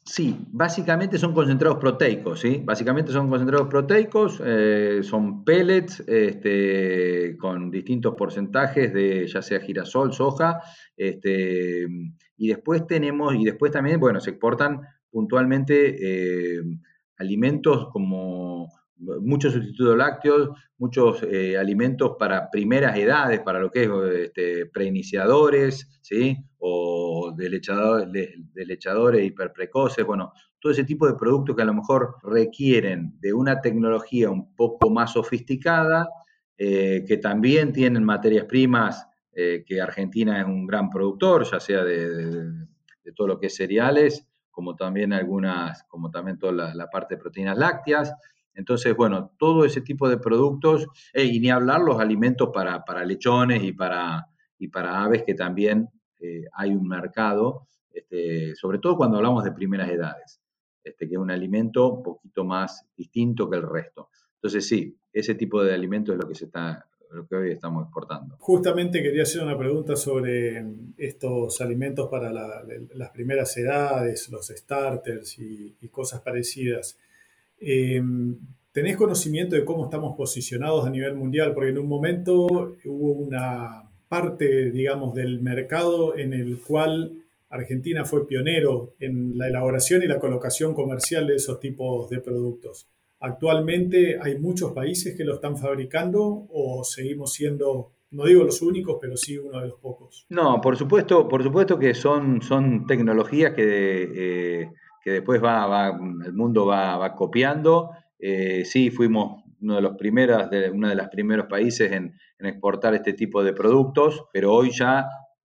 Sí, 0.05 0.37
básicamente 0.51 1.17
son 1.17 1.33
concentrados 1.33 1.77
proteicos, 1.79 2.41
¿sí? 2.41 2.61
Básicamente 2.63 3.13
son 3.13 3.29
concentrados 3.29 3.69
proteicos, 3.69 4.41
eh, 4.45 4.99
son 5.01 5.45
pellets 5.45 6.01
este, 6.05 7.37
con 7.37 7.71
distintos 7.71 8.13
porcentajes 8.13 8.93
de 8.93 9.25
ya 9.27 9.41
sea 9.41 9.61
girasol, 9.61 10.11
soja, 10.11 10.61
este, 10.97 11.87
y 12.35 12.47
después 12.49 12.85
tenemos, 12.85 13.33
y 13.33 13.45
después 13.45 13.71
también, 13.71 13.97
bueno, 14.01 14.19
se 14.19 14.31
exportan 14.31 14.81
puntualmente 15.09 15.95
eh, 16.57 16.61
alimentos 17.17 17.87
como 17.93 18.67
muchos 19.21 19.53
sustitutos 19.53 19.97
lácteos, 19.97 20.49
muchos 20.77 21.23
eh, 21.23 21.57
alimentos 21.57 22.17
para 22.19 22.49
primeras 22.49 22.97
edades, 22.97 23.39
para 23.39 23.59
lo 23.59 23.71
que 23.71 23.83
es 23.83 23.89
este, 24.19 24.65
preiniciadores, 24.65 25.99
¿sí? 26.01 26.37
o 26.57 27.12
delechadores, 27.31 29.25
hiperprecoces, 29.25 30.05
bueno, 30.05 30.33
todo 30.59 30.71
ese 30.71 30.83
tipo 30.83 31.07
de 31.07 31.15
productos 31.15 31.55
que 31.55 31.61
a 31.61 31.65
lo 31.65 31.73
mejor 31.73 32.15
requieren 32.23 33.17
de 33.19 33.33
una 33.33 33.61
tecnología 33.61 34.29
un 34.29 34.55
poco 34.55 34.89
más 34.89 35.13
sofisticada, 35.13 36.07
eh, 36.57 37.03
que 37.07 37.17
también 37.17 37.73
tienen 37.73 38.03
materias 38.03 38.45
primas, 38.45 39.07
que 39.35 39.81
Argentina 39.81 40.39
es 40.39 40.45
un 40.45 40.67
gran 40.67 40.91
productor, 40.91 41.43
ya 41.43 41.59
sea 41.59 41.83
de 41.83 42.67
todo 43.15 43.25
lo 43.25 43.39
que 43.39 43.47
es 43.47 43.55
cereales, 43.55 44.27
como 44.53 44.75
también 44.75 45.11
algunas, 45.11 45.83
como 45.85 46.11
también 46.11 46.37
toda 46.37 46.73
la, 46.73 46.87
parte 46.87 47.15
de 47.15 47.21
proteínas 47.21 47.57
lácteas. 47.57 48.13
Entonces, 48.53 48.95
bueno, 48.95 49.31
todo 49.39 49.65
ese 49.65 49.81
tipo 49.81 50.07
de 50.07 50.19
productos, 50.19 50.87
eh, 51.11 51.25
y 51.25 51.39
ni 51.39 51.49
hablar 51.49 51.81
los 51.81 51.99
alimentos 51.99 52.51
para, 52.53 53.03
lechones 53.03 53.63
y 53.63 53.73
para, 53.73 54.27
y 54.59 54.67
para 54.67 55.03
aves, 55.03 55.23
que 55.23 55.33
también 55.33 55.89
eh, 56.23 56.45
hay 56.53 56.73
un 56.73 56.87
mercado, 56.87 57.67
este, 57.91 58.55
sobre 58.55 58.79
todo 58.79 58.95
cuando 58.95 59.17
hablamos 59.17 59.43
de 59.43 59.51
primeras 59.51 59.89
edades, 59.89 60.39
este, 60.83 61.07
que 61.07 61.15
es 61.15 61.19
un 61.19 61.31
alimento 61.31 61.91
un 61.91 62.03
poquito 62.03 62.45
más 62.45 62.85
distinto 62.95 63.49
que 63.49 63.57
el 63.57 63.63
resto. 63.63 64.09
Entonces, 64.35 64.65
sí, 64.65 64.97
ese 65.11 65.35
tipo 65.35 65.61
de 65.63 65.73
alimento 65.73 66.13
es 66.13 66.19
lo 66.19 66.27
que 66.27 66.35
se 66.35 66.45
está 66.45 66.87
lo 67.13 67.27
que 67.27 67.35
hoy 67.35 67.51
estamos 67.51 67.83
exportando. 67.83 68.37
Justamente 68.39 69.03
quería 69.03 69.23
hacer 69.23 69.43
una 69.43 69.57
pregunta 69.57 69.95
sobre 69.95 70.65
estos 70.97 71.61
alimentos 71.61 72.09
para 72.09 72.31
las 72.31 73.09
primeras 73.11 73.55
edades, 73.57 74.29
los 74.29 74.47
starters 74.47 75.37
y, 75.37 75.75
cosas 75.91 76.21
parecidas. 76.21 76.97
Em, 77.59 78.35
¿Tenés 78.71 78.97
conocimiento 78.97 79.55
de 79.55 79.63
cómo 79.63 79.83
estamos 79.83 80.17
posicionados 80.17 80.87
a 80.87 80.89
nivel 80.89 81.13
mundial? 81.13 81.53
Porque 81.53 81.69
en 81.69 81.77
un 81.77 81.87
momento 81.87 82.47
hubo 82.85 83.11
una 83.11 83.82
parte, 84.13 84.69
digamos, 84.69 85.15
del 85.15 85.41
mercado 85.41 86.15
en 86.15 86.33
el 86.33 86.59
cual 86.59 87.13
Argentina 87.49 88.05
fue 88.05 88.27
pionero 88.27 88.93
en 88.99 89.35
la 89.39 89.47
elaboración 89.47 90.03
y 90.03 90.05
la 90.05 90.19
colocación 90.19 90.75
comercial 90.75 91.25
de 91.25 91.37
esos 91.37 91.59
tipos 91.59 92.07
de 92.11 92.19
productos. 92.19 92.87
Actualmente 93.21 94.19
hay 94.21 94.37
muchos 94.37 94.71
países 94.71 95.17
que 95.17 95.23
lo 95.23 95.33
están 95.33 95.57
fabricando 95.57 96.45
o 96.51 96.83
seguimos 96.83 97.33
siendo, 97.33 97.89
no 98.11 98.25
digo 98.25 98.43
los 98.43 98.61
únicos, 98.61 98.99
pero 99.01 99.17
sí 99.17 99.35
uno 99.35 99.59
de 99.61 99.69
los 99.69 99.79
pocos. 99.79 100.27
No, 100.29 100.61
por 100.61 100.77
supuesto, 100.77 101.27
por 101.27 101.41
supuesto 101.41 101.79
que 101.79 101.95
son, 101.95 102.39
son 102.43 102.85
tecnologías 102.85 103.53
que, 103.53 103.63
eh, 104.15 104.69
que 105.03 105.11
después 105.11 105.43
va, 105.43 105.89
el 106.23 106.33
mundo 106.33 106.67
va, 106.67 107.15
copiando. 107.15 107.89
Eh, 108.19 108.63
sí, 108.63 108.91
fuimos 108.91 109.42
uno 109.63 109.75
de 109.75 109.81
los 109.81 109.95
primeros, 109.95 110.49
de, 110.49 110.69
uno 110.69 110.89
de 110.89 110.95
los 110.95 111.07
primeros 111.07 111.47
países 111.47 111.91
en, 111.91 112.13
en 112.37 112.45
exportar 112.45 112.93
este 112.93 113.13
tipo 113.13 113.43
de 113.43 113.53
productos, 113.53 114.25
pero 114.31 114.53
hoy 114.53 114.69
ya 114.69 115.07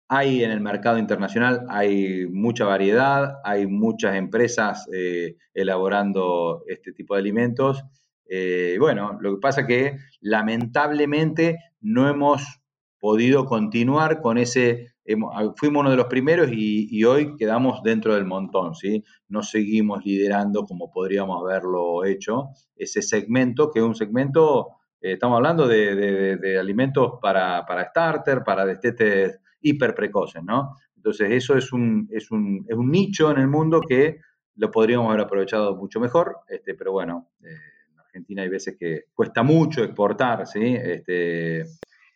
hay 0.08 0.44
en 0.44 0.52
el 0.52 0.60
mercado 0.60 0.98
internacional, 0.98 1.66
hay 1.68 2.26
mucha 2.26 2.64
variedad, 2.64 3.38
hay 3.44 3.66
muchas 3.66 4.14
empresas 4.14 4.88
eh, 4.92 5.36
elaborando 5.52 6.62
este 6.66 6.92
tipo 6.92 7.14
de 7.14 7.20
alimentos. 7.20 7.82
Eh, 8.28 8.76
bueno, 8.78 9.18
lo 9.20 9.34
que 9.34 9.40
pasa 9.40 9.62
es 9.62 9.66
que 9.66 9.98
lamentablemente 10.20 11.58
no 11.80 12.08
hemos 12.08 12.60
podido 13.00 13.46
continuar 13.46 14.20
con 14.20 14.38
ese, 14.38 14.94
fuimos 15.56 15.80
uno 15.80 15.90
de 15.90 15.96
los 15.96 16.06
primeros 16.06 16.48
y, 16.52 17.04
hoy 17.04 17.36
quedamos 17.36 17.82
dentro 17.82 18.14
del 18.14 18.24
montón, 18.24 18.74
¿sí? 18.74 19.04
No 19.28 19.42
seguimos 19.42 20.04
liderando 20.04 20.64
como 20.64 20.90
podríamos 20.90 21.42
haberlo 21.42 22.04
hecho, 22.04 22.48
ese 22.76 23.02
segmento, 23.02 23.70
que 23.70 23.78
es 23.78 23.84
un 23.84 23.94
segmento, 23.94 24.68
eh, 25.00 25.12
estamos 25.12 25.36
hablando 25.36 25.68
de, 25.68 26.58
alimentos 26.58 27.14
para, 27.20 27.64
para 27.66 27.88
starter, 27.90 28.42
para 28.42 28.66
destetes 28.66 29.40
hiper 29.60 29.94
precoces, 29.94 30.42
¿no? 30.42 30.76
Entonces, 30.96 31.30
eso 31.30 31.56
es 31.56 31.72
un, 31.72 32.08
es 32.10 32.30
un, 32.30 32.64
es 32.68 32.76
un 32.76 32.90
nicho 32.90 33.30
en 33.30 33.38
el 33.38 33.48
mundo 33.48 33.80
que 33.80 34.20
lo 34.56 34.70
podríamos 34.70 35.08
haber 35.08 35.20
aprovechado 35.20 35.76
mucho 35.76 36.00
mejor, 36.00 36.38
este, 36.48 36.74
pero 36.74 36.92
bueno, 36.92 37.30
eh, 37.42 37.48
en 37.92 38.00
Argentina 38.00 38.42
hay 38.42 38.48
veces 38.48 38.76
que 38.78 39.04
cuesta 39.14 39.42
mucho 39.42 39.84
exportar, 39.84 40.46
¿sí? 40.46 40.74
Este, 40.74 41.64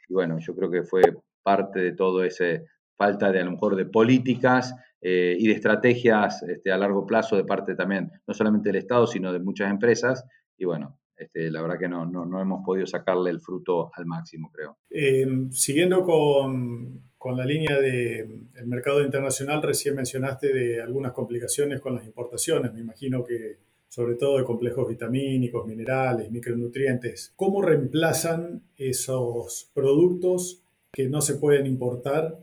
y 0.09 0.13
bueno, 0.13 0.39
yo 0.41 0.57
creo 0.57 0.71
que 0.71 0.83
fue 0.83 1.03
parte 1.43 1.81
de 1.81 1.93
todo 1.93 2.25
ese 2.25 2.67
falta 3.01 3.33
de 3.33 3.41
a 3.41 3.45
lo 3.45 3.53
mejor 3.53 3.77
de 3.77 3.87
políticas 3.87 4.75
eh, 5.01 5.35
y 5.39 5.47
de 5.49 5.55
estrategias 5.55 6.43
este, 6.43 6.71
a 6.71 6.77
largo 6.77 7.07
plazo 7.07 7.35
de 7.35 7.45
parte 7.45 7.75
también, 7.75 8.13
no 8.27 8.35
solamente 8.35 8.69
del 8.69 8.77
Estado, 8.77 9.07
sino 9.07 9.33
de 9.33 9.39
muchas 9.39 9.71
empresas. 9.71 10.27
Y 10.59 10.67
bueno, 10.67 10.99
este, 11.17 11.51
la 11.51 11.63
verdad 11.63 11.79
que 11.79 11.89
no, 11.89 12.05
no, 12.05 12.43
hemos 12.43 12.63
podido 12.63 12.87
sacarle 12.87 13.31
el 13.31 13.41
fruto 13.41 13.91
al 13.95 14.05
máximo, 14.05 14.51
creo. 14.53 14.77
Eh, 14.91 15.27
siguiendo 15.51 16.03
con, 16.03 17.01
con 17.17 17.39
la 17.39 17.47
línea 17.47 17.81
del 17.81 18.67
mercado 18.67 19.03
internacional, 19.03 19.63
recién 19.63 19.95
mencionaste 19.95 20.53
de 20.53 20.83
algunas 20.83 21.13
complicaciones 21.13 21.81
con 21.81 21.95
las 21.95 22.05
importaciones, 22.05 22.75
me 22.75 22.81
imagino 22.81 23.25
que 23.25 23.57
sobre 23.89 24.17
todo 24.17 24.37
de 24.37 24.45
complejos 24.45 24.87
vitamínicos, 24.87 25.67
minerales, 25.67 26.31
micronutrientes. 26.31 27.33
¿Cómo 27.35 27.63
reemplazan 27.63 28.63
esos 28.77 29.71
productos 29.73 30.63
que 30.93 31.09
no 31.09 31.23
se 31.23 31.37
pueden 31.37 31.67
importar 31.67 32.39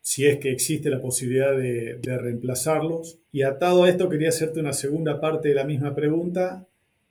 si 0.00 0.26
es 0.26 0.38
que 0.38 0.50
existe 0.50 0.90
la 0.90 1.00
posibilidad 1.00 1.56
de, 1.56 1.98
reemplazarlos? 2.02 3.18
Y 3.32 3.42
atado 3.42 3.84
a 3.84 3.88
esto, 3.88 4.08
quería 4.08 4.30
hacerte 4.30 4.60
una 4.60 4.72
segunda 4.72 5.20
parte 5.20 5.50
de 5.50 5.54
la 5.54 5.64
misma 5.64 5.94
pregunta. 5.94 6.66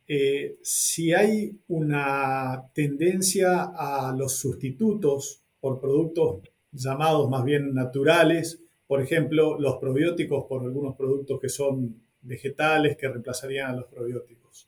Eh, 0.07 0.57
si 0.63 1.13
hay 1.13 1.59
una 1.67 2.63
tendencia 2.73 3.71
a 3.75 4.15
los 4.17 4.37
sustitutos 4.37 5.43
por 5.59 5.79
productos 5.79 6.41
llamados 6.71 7.29
más 7.29 7.43
bien 7.43 7.73
naturales, 7.73 8.63
por 8.87 9.01
ejemplo, 9.01 9.59
los 9.59 9.77
probióticos 9.77 10.45
por 10.47 10.63
algunos 10.63 10.95
productos 10.95 11.39
que 11.39 11.49
son 11.49 12.01
vegetales 12.21 12.97
que 12.97 13.07
reemplazarían 13.07 13.71
a 13.71 13.75
los 13.75 13.85
probióticos. 13.85 14.67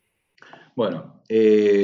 Bueno, 0.74 1.22
eh, 1.28 1.82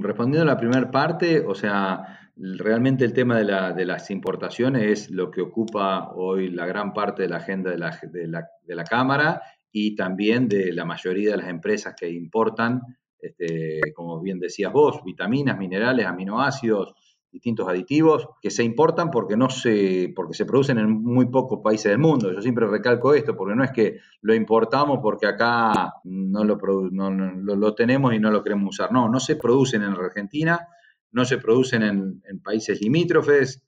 respondiendo 0.00 0.42
a 0.42 0.54
la 0.54 0.58
primera 0.58 0.90
parte, 0.90 1.40
o 1.40 1.54
sea, 1.54 2.19
realmente 2.40 3.04
el 3.04 3.12
tema 3.12 3.38
de, 3.38 3.84
las 3.84 4.10
importaciones 4.10 4.82
es 4.84 5.10
lo 5.10 5.30
que 5.30 5.42
ocupa 5.42 6.12
hoy 6.14 6.50
la 6.50 6.64
gran 6.66 6.92
parte 6.92 7.22
de 7.22 7.28
la 7.28 7.36
agenda 7.36 7.70
de 7.70 8.26
la, 8.26 8.84
Cámara 8.84 9.42
y 9.70 9.94
también 9.94 10.48
de 10.48 10.72
la 10.72 10.84
mayoría 10.84 11.32
de 11.32 11.36
las 11.36 11.48
empresas 11.48 11.94
que 11.98 12.08
importan, 12.10 12.80
este, 13.18 13.80
como 13.94 14.20
bien 14.20 14.38
decías 14.38 14.72
vos, 14.72 15.02
vitaminas, 15.04 15.58
minerales, 15.58 16.06
aminoácidos, 16.06 16.94
distintos 17.30 17.68
aditivos 17.68 18.28
que 18.40 18.50
se 18.50 18.64
importan 18.64 19.10
porque 19.10 19.36
no 19.36 19.50
se, 19.50 20.12
porque 20.16 20.34
se 20.34 20.46
producen 20.46 20.78
en 20.78 20.90
muy 20.90 21.26
pocos 21.26 21.60
países 21.62 21.90
del 21.90 21.98
mundo. 21.98 22.32
Yo 22.32 22.40
siempre 22.40 22.66
recalco 22.66 23.14
esto, 23.14 23.36
porque 23.36 23.54
no 23.54 23.62
es 23.62 23.70
que 23.70 23.98
lo 24.22 24.34
importamos 24.34 24.98
porque 25.02 25.26
acá 25.26 25.94
no 26.04 26.44
lo, 26.44 26.58
lo, 26.60 27.74
tenemos 27.74 28.14
y 28.14 28.18
no 28.18 28.30
lo 28.30 28.42
queremos 28.42 28.70
usar. 28.70 28.90
No, 28.90 29.08
no 29.08 29.20
se 29.20 29.36
producen 29.36 29.82
en 29.82 29.90
Argentina, 29.90 30.66
no 31.12 31.24
se 31.24 31.38
producen 31.38 31.82
en, 31.82 32.40
países 32.42 32.80
limítrofes, 32.80 33.62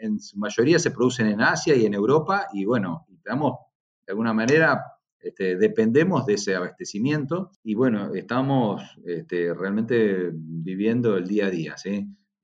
en 0.00 0.18
su 0.18 0.38
mayoría 0.38 0.78
se 0.78 0.90
producen 0.90 1.28
en 1.28 1.40
Asia 1.42 1.74
y 1.74 1.84
en 1.84 1.94
Europa, 1.94 2.46
y 2.52 2.64
bueno, 2.64 3.06
estamos 3.14 3.58
de 4.06 4.12
alguna 4.12 4.32
manera 4.32 4.82
este, 5.26 5.56
dependemos 5.56 6.24
de 6.24 6.34
ese 6.34 6.54
abastecimiento 6.54 7.50
y 7.64 7.74
bueno, 7.74 8.14
estamos 8.14 8.82
este, 9.04 9.52
realmente 9.52 10.30
viviendo 10.32 11.16
el 11.16 11.26
día 11.26 11.46
a 11.46 11.50
día. 11.50 11.74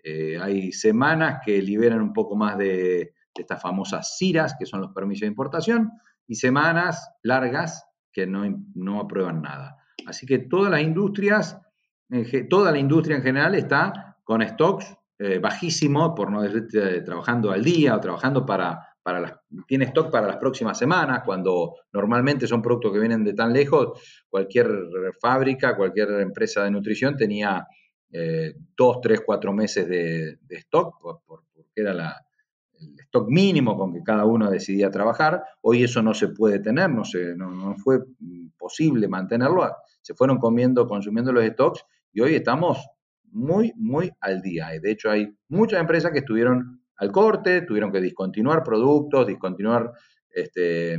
Eh, 0.02 0.36
hay 0.40 0.72
semanas 0.72 1.40
que 1.44 1.62
liberan 1.62 2.02
un 2.02 2.12
poco 2.12 2.34
más 2.34 2.58
de, 2.58 3.14
estas 3.34 3.62
famosas 3.62 4.16
CIRAS, 4.18 4.56
que 4.58 4.66
son 4.66 4.80
los 4.80 4.92
permisos 4.92 5.22
de 5.22 5.28
importación, 5.28 5.92
y 6.26 6.34
semanas 6.34 7.08
largas 7.22 7.84
que 8.12 8.26
no, 8.26 9.00
aprueban 9.00 9.40
nada. 9.40 9.76
Así 10.06 10.26
que 10.26 10.38
todas 10.38 10.70
las 10.70 10.82
industrias, 10.82 11.58
toda 12.50 12.72
la 12.72 12.78
industria 12.78 13.16
en 13.16 13.22
general 13.22 13.54
está 13.54 14.11
con 14.24 14.46
stocks 14.46 14.96
eh, 15.18 15.38
bajísimos, 15.38 16.12
por 16.16 16.30
no 16.30 16.42
decir 16.42 16.66
eh, 16.74 17.00
trabajando 17.02 17.50
al 17.52 17.62
día 17.62 17.94
o 17.94 18.00
trabajando 18.00 18.44
para, 18.44 18.92
para 19.02 19.20
las, 19.20 19.34
tiene 19.66 19.84
stock 19.86 20.10
para 20.10 20.26
las 20.26 20.36
próximas 20.36 20.78
semanas, 20.78 21.22
cuando 21.24 21.76
normalmente 21.92 22.46
son 22.46 22.62
productos 22.62 22.92
que 22.92 22.98
vienen 22.98 23.24
de 23.24 23.34
tan 23.34 23.52
lejos, 23.52 24.00
cualquier 24.28 24.68
fábrica, 25.20 25.76
cualquier 25.76 26.10
empresa 26.20 26.64
de 26.64 26.70
nutrición 26.70 27.16
tenía 27.16 27.66
eh, 28.10 28.54
dos, 28.76 29.00
tres, 29.00 29.22
cuatro 29.24 29.52
meses 29.52 29.88
de, 29.88 30.38
stock, 30.50 30.96
porque 31.24 31.46
era 31.74 31.92
el 31.92 32.98
stock 33.00 33.28
mínimo 33.28 33.76
con 33.76 33.92
que 33.92 34.02
cada 34.02 34.24
uno 34.24 34.50
decidía 34.50 34.90
trabajar. 34.90 35.42
Hoy 35.62 35.82
eso 35.82 36.02
no 36.02 36.14
se 36.14 36.28
puede 36.28 36.58
tener, 36.60 36.90
no, 36.90 37.04
se, 37.04 37.34
no, 37.34 37.74
fue 37.76 38.00
posible 38.58 39.08
mantenerlo. 39.08 39.74
Se 40.00 40.14
fueron 40.14 40.38
comiendo, 40.38 40.86
consumiendo 40.86 41.32
los 41.32 41.44
stocks 41.44 41.84
y 42.12 42.20
hoy 42.20 42.34
estamos 42.34 42.86
muy, 43.32 43.72
muy 43.76 44.10
al 44.20 44.40
día. 44.40 44.68
De 44.80 44.90
hecho, 44.90 45.10
hay 45.10 45.34
muchas 45.48 45.80
empresas 45.80 46.12
que 46.12 46.20
estuvieron 46.20 46.82
al 46.96 47.10
corte, 47.10 47.62
tuvieron 47.62 47.90
que 47.90 48.00
discontinuar 48.00 48.62
productos, 48.62 49.26
discontinuar 49.26 49.92
este, 50.30 50.98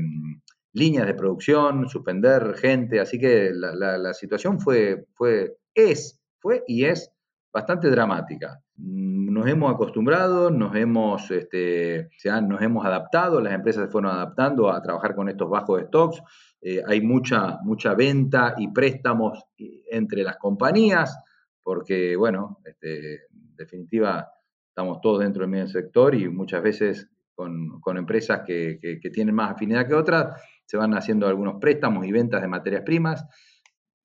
líneas 0.74 1.08
de 1.08 1.14
producción, 1.14 1.88
suspender 1.88 2.56
gente. 2.56 3.00
Así 3.00 3.20
que 3.20 3.52
la, 3.54 4.14
situación 4.14 4.60
fue, 4.60 5.06
fue, 5.14 5.58
es 5.74 6.20
fue 6.40 6.64
y 6.68 6.84
es 6.84 7.10
bastante 7.54 7.90
dramática. 7.90 8.60
Nos 8.76 9.48
hemos 9.48 9.74
acostumbrado, 9.74 10.50
nos 10.50 10.76
hemos, 10.76 11.32
este, 11.32 12.10
nos 12.26 12.62
hemos 12.62 12.86
adaptado, 12.86 13.40
las 13.40 13.54
empresas 13.54 13.86
se 13.86 13.92
fueron 13.92 14.12
adaptando 14.12 14.72
a 14.72 14.82
trabajar 14.82 15.16
con 15.16 15.30
estos 15.30 15.50
bajos 15.50 15.84
stocks. 15.84 16.22
Eh, 16.62 16.82
hay 16.86 17.02
mucha, 17.02 17.60
mucha 17.64 17.94
venta 17.94 18.56
y 18.58 18.70
préstamos 18.70 19.42
entre 19.90 20.24
las 20.24 20.38
compañías, 20.38 21.18
porque, 21.64 22.16
bueno, 22.16 22.60
este, 22.66 23.14
en 23.14 23.56
definitiva, 23.56 24.30
estamos 24.68 25.00
todos 25.02 25.22
dentro 25.22 25.42
del 25.42 25.52
mismo 25.52 25.68
sector 25.68 26.14
y 26.14 26.28
muchas 26.28 26.62
veces 26.62 27.10
con, 27.36 27.98
empresas 27.98 28.42
que, 28.46 29.00
tienen 29.14 29.36
más 29.36 29.52
afinidad 29.52 29.88
que 29.88 29.94
otras, 29.94 30.42
se 30.66 30.78
van 30.78 30.94
haciendo 30.94 31.28
algunos 31.28 31.56
préstamos 31.60 32.06
y 32.06 32.12
ventas 32.12 32.42
de 32.42 32.48
materias 32.48 32.84
primas, 32.84 33.26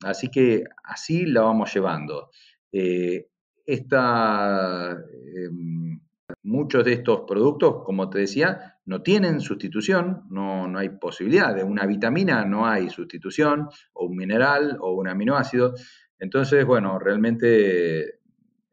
así 0.02 0.30
que 0.30 0.64
así 0.84 1.26
la 1.26 1.42
vamos 1.42 1.72
llevando. 1.74 2.30
Eh, 2.72 3.28
em, 3.66 6.00
muchos 6.42 6.84
de 6.84 6.92
estos 6.92 7.22
productos, 7.26 7.82
como 7.84 8.08
te 8.08 8.20
decía, 8.20 8.78
no 8.86 9.02
tienen 9.02 9.40
sustitución, 9.40 10.24
no, 10.30 10.68
no, 10.68 10.78
hay 10.78 10.90
posibilidad. 10.90 11.54
De 11.54 11.64
una 11.64 11.86
vitamina 11.86 12.44
no 12.44 12.66
hay 12.66 12.88
sustitución, 12.88 13.68
o 13.92 14.06
un 14.06 14.16
mineral, 14.16 14.78
o 14.80 14.92
un 14.92 15.08
aminoácido. 15.08 15.74
Entonces, 16.18 16.64
bueno, 16.64 16.98
realmente 16.98 18.18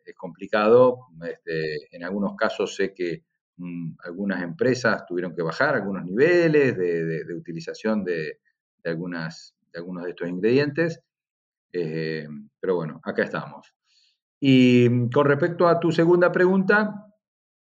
es 0.06 0.16
complicado. 0.16 1.08
Este, 1.24 1.96
en 1.96 2.04
algunos 2.04 2.36
casos 2.36 2.76
sé 2.76 2.94
que 2.94 3.24
mm, 3.58 3.94
algunas 4.04 4.44
empresas 4.44 5.06
tuvieron 5.06 5.36
que 5.36 5.42
bajar 5.42 5.76
algunos 5.76 6.06
niveles 6.06 6.78
de, 6.78 7.34
utilización 7.36 8.04
de, 8.04 8.40
algunos 8.84 9.54
de 9.74 10.10
estos 10.10 10.28
ingredientes. 10.28 11.00
Eh, 11.72 12.28
pero 12.60 12.76
bueno, 12.76 13.02
acá 13.04 13.24
estamos. 13.24 13.74
Y 14.40 14.88
mm, 14.90 15.10
con 15.10 15.26
respecto 15.26 15.68
a 15.68 15.80
tu 15.80 15.92
segunda 15.92 16.32
pregunta, 16.32 17.06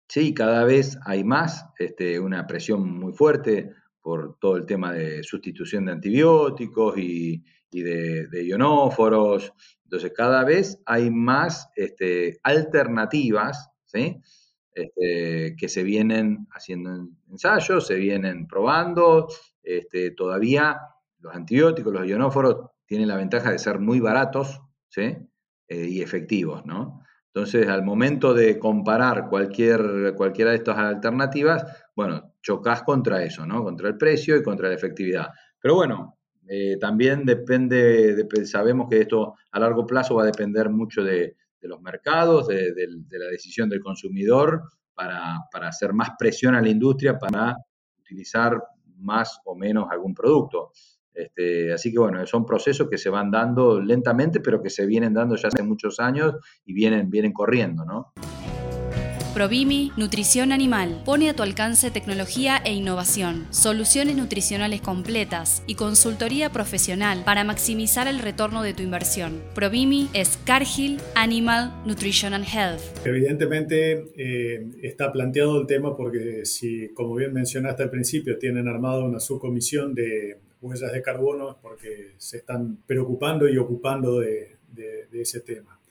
sí, 0.09 0.35
cada 0.35 0.65
vez 0.65 0.99
hay 1.05 1.25
más, 1.25 1.67
este, 1.79 2.21
una 2.21 2.47
presión 2.47 2.99
muy 2.99 3.13
fuerte 3.13 3.71
por 4.01 4.37
todo 4.39 4.57
el 4.57 4.67
tema 4.67 4.93
de 4.93 5.23
sustitución 5.23 5.87
de 5.87 5.93
antibióticos 5.93 6.99
y, 6.99 7.45
de, 7.81 8.45
ionóforos. 8.45 9.53
Entonces, 9.85 10.13
cada 10.15 10.45
vez 10.45 10.79
hay 10.85 11.11
más 11.11 11.71
este, 11.77 12.39
alternativas 12.43 13.71
este, 14.75 15.57
que 15.57 15.69
se 15.69 15.83
vienen 15.83 16.47
haciendo 16.53 17.09
ensayos, 17.31 17.87
se 17.87 17.95
vienen 17.95 18.47
probando. 18.47 19.29
Este, 19.63 20.11
todavía 20.11 20.81
los 21.21 21.35
antibióticos, 21.35 21.93
los 21.93 22.07
ionóforos, 22.07 22.71
tienen 22.85 23.09
la 23.09 23.17
ventaja 23.17 23.53
de 23.53 23.59
ser 23.59 23.79
muy 23.79 24.01
baratos. 24.01 24.61
Eh, 25.69 25.87
y 25.89 26.03
efectivos. 26.03 26.65
¿no? 26.67 27.03
Entonces, 27.29 27.69
al 27.69 27.83
momento 27.83 28.35
de 28.35 28.59
comparar 28.59 29.29
cualquier, 29.29 30.15
cualquiera 30.17 30.51
de 30.51 30.59
estas 30.59 30.77
alternativas, 30.77 31.65
bueno, 31.97 32.35
chocas 32.43 32.83
contra 32.83 33.23
eso, 33.23 33.47
¿no? 33.47 33.63
Contra 33.65 33.89
el 33.89 33.97
precio 33.97 34.37
y 34.37 34.43
contra 34.43 34.69
la 34.69 34.75
efectividad. 34.75 35.29
Pero 35.59 35.77
bueno, 35.77 36.19
eh, 36.49 36.77
también 36.81 37.25
depende, 37.25 38.27
sabemos 38.45 38.89
que 38.91 39.01
esto 39.01 39.35
a 39.51 39.61
largo 39.61 39.87
plazo 39.87 40.17
va 40.17 40.25
a 40.25 40.27
depender 40.27 40.69
mucho 40.71 41.03
de, 41.03 41.37
los 41.61 41.81
mercados, 41.81 42.49
de, 42.49 42.75
la 43.11 43.27
decisión 43.27 43.69
del 43.69 43.81
consumidor 43.81 44.63
para, 44.95 45.39
hacer 45.67 45.93
más 45.93 46.11
presión 46.19 46.55
a 46.55 46.61
la 46.61 46.69
industria 46.69 47.19
para 47.19 47.57
utilizar 48.01 48.61
más 48.97 49.41
o 49.45 49.55
menos 49.55 49.87
algún 49.91 50.15
producto. 50.15 50.73
Este, 51.15 51.73
así 51.73 51.93
que 51.93 51.99
bueno, 51.99 52.27
son 52.27 52.47
procesos 52.47 52.89
que 52.89 52.99
se 52.99 53.11
van 53.11 53.31
dando 53.31 53.81
lentamente, 53.81 54.41
pero 54.41 54.63
que 54.63 54.71
se 54.71 54.87
vienen 54.87 55.15
dando 55.15 55.37
ya 55.37 55.49
hace 55.49 55.63
muchos 55.63 56.01
años 56.01 56.35
y 56.65 56.73
vienen, 56.73 57.11
vienen 57.11 57.33
corriendo, 57.33 57.85
¿no? 57.85 58.13
Provimi 59.35 59.93
Nutrición 59.97 60.53
Animal 60.53 61.01
pone 61.07 61.31
a 61.31 61.35
tu 61.35 61.43
alcance 61.43 61.91
tecnología 61.91 62.59
e 62.67 62.75
innovación, 62.75 63.47
soluciones 63.49 64.15
nutricionales 64.15 64.83
completas 64.83 65.63
y 65.67 65.75
consultoría 65.75 66.51
profesional 66.51 67.23
para 67.25 67.43
maximizar 67.43 68.09
el 68.09 68.19
retorno 68.19 68.63
de 68.63 68.75
tu 68.75 68.83
inversión. 68.83 69.41
Provimi 69.55 70.11
es 70.13 70.39
Cargill 70.45 70.99
Animal 71.15 71.73
Nutrition 71.87 72.35
and 72.35 72.45
Health. 72.45 72.83
Evidentemente 73.07 74.05
eh, 74.17 74.67
está 74.83 75.11
planteado 75.11 75.63
el 75.63 75.67
tema 75.67 75.97
porque 75.97 76.45
si, 76.45 76.91
como 76.91 77.15
bien 77.15 77.33
mencionaste 77.33 77.85
al 77.85 77.91
principio, 77.91 78.37
tienen 78.37 78.69
armado 78.69 79.03
una 79.03 79.19
subcomisión 79.19 79.95
de 79.95 80.41
huellas 80.61 80.93
de 80.93 81.01
carbono 81.01 81.57
porque 81.63 82.13
se 82.19 82.37
están 82.37 82.77
preocupando 82.87 83.49
y 83.49 83.57
ocupando 83.57 84.21
de 84.21 84.59
ese 85.11 85.41
tema. 85.41 85.82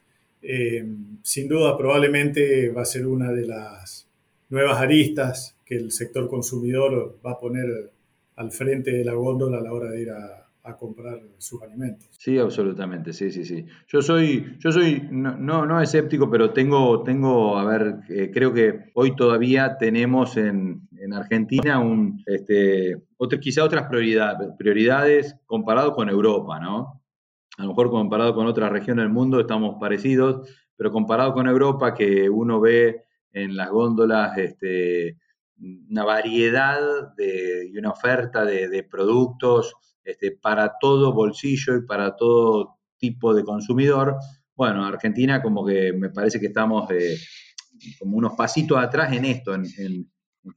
Eh, 0.41 0.85
sin 1.21 1.47
duda 1.47 1.77
probablemente 1.77 2.69
va 2.69 2.81
a 2.81 2.85
ser 2.85 3.05
una 3.05 3.31
de 3.31 3.45
las 3.45 4.07
nuevas 4.49 4.79
aristas 4.79 5.57
que 5.65 5.75
el 5.75 5.91
sector 5.91 6.27
consumidor 6.27 7.19
va 7.25 7.31
a 7.31 7.39
poner 7.39 7.91
al 8.35 8.51
frente 8.51 8.91
de 8.91 9.05
la 9.05 9.13
góndola 9.13 9.59
a 9.59 9.61
la 9.61 9.71
hora 9.71 9.91
de 9.91 10.01
ir 10.01 10.09
a, 10.11 10.37
comprar 10.79 11.19
sus 11.37 11.61
alimentos. 11.63 12.07
Sí, 12.17 12.37
absolutamente, 12.37 13.11
sí, 13.11 13.29
sí, 13.29 13.43
sí. 13.43 13.65
Yo 13.87 14.01
soy, 14.01 14.55
yo 14.59 14.71
soy 14.71 15.05
no, 15.11 15.65
no, 15.65 15.81
escéptico, 15.81 16.29
pero 16.29 16.53
tengo, 16.53 17.03
tengo, 17.03 17.57
a 17.57 17.65
ver, 17.65 17.95
eh, 18.09 18.31
creo 18.33 18.53
que 18.53 18.91
hoy 18.93 19.13
todavía 19.15 19.75
tenemos 19.77 20.37
en, 20.37 20.87
Argentina 21.13 21.79
un, 21.79 22.23
este, 22.25 22.95
quizá 23.41 23.65
otras 23.65 23.89
prioridades 23.89 25.35
comparado 25.45 25.93
con 25.93 26.07
Europa, 26.07 26.59
¿no? 26.59 27.00
A 27.57 27.63
lo 27.63 27.69
mejor 27.69 27.89
comparado 27.89 28.33
con 28.33 28.47
otras 28.47 28.71
regiones 28.71 29.03
del 29.03 29.13
mundo 29.13 29.39
estamos 29.39 29.77
parecidos, 29.79 30.49
pero 30.75 30.91
comparado 30.91 31.33
con 31.33 31.47
Europa, 31.47 31.93
que 31.93 32.29
uno 32.29 32.59
ve 32.59 33.03
en 33.33 33.55
las 33.55 33.69
góndolas 33.69 34.37
este, 34.37 35.17
una 35.89 36.03
variedad 36.03 37.13
de, 37.15 37.69
y 37.71 37.77
una 37.77 37.91
oferta 37.91 38.45
de, 38.45 38.83
productos 38.89 39.73
este, 40.03 40.31
para 40.31 40.73
todo 40.79 41.13
bolsillo 41.13 41.75
y 41.75 41.85
para 41.85 42.15
todo 42.15 42.79
tipo 42.97 43.33
de 43.33 43.43
consumidor. 43.43 44.15
Bueno, 44.55 44.85
Argentina 44.85 45.41
como 45.41 45.65
que 45.65 45.93
me 45.93 46.09
parece 46.09 46.39
que 46.39 46.47
estamos 46.47 46.89
eh, 46.91 47.17
como 47.99 48.17
unos 48.17 48.33
pasitos 48.33 48.77
atrás 48.77 49.13
en 49.13 49.25
esto, 49.25 49.55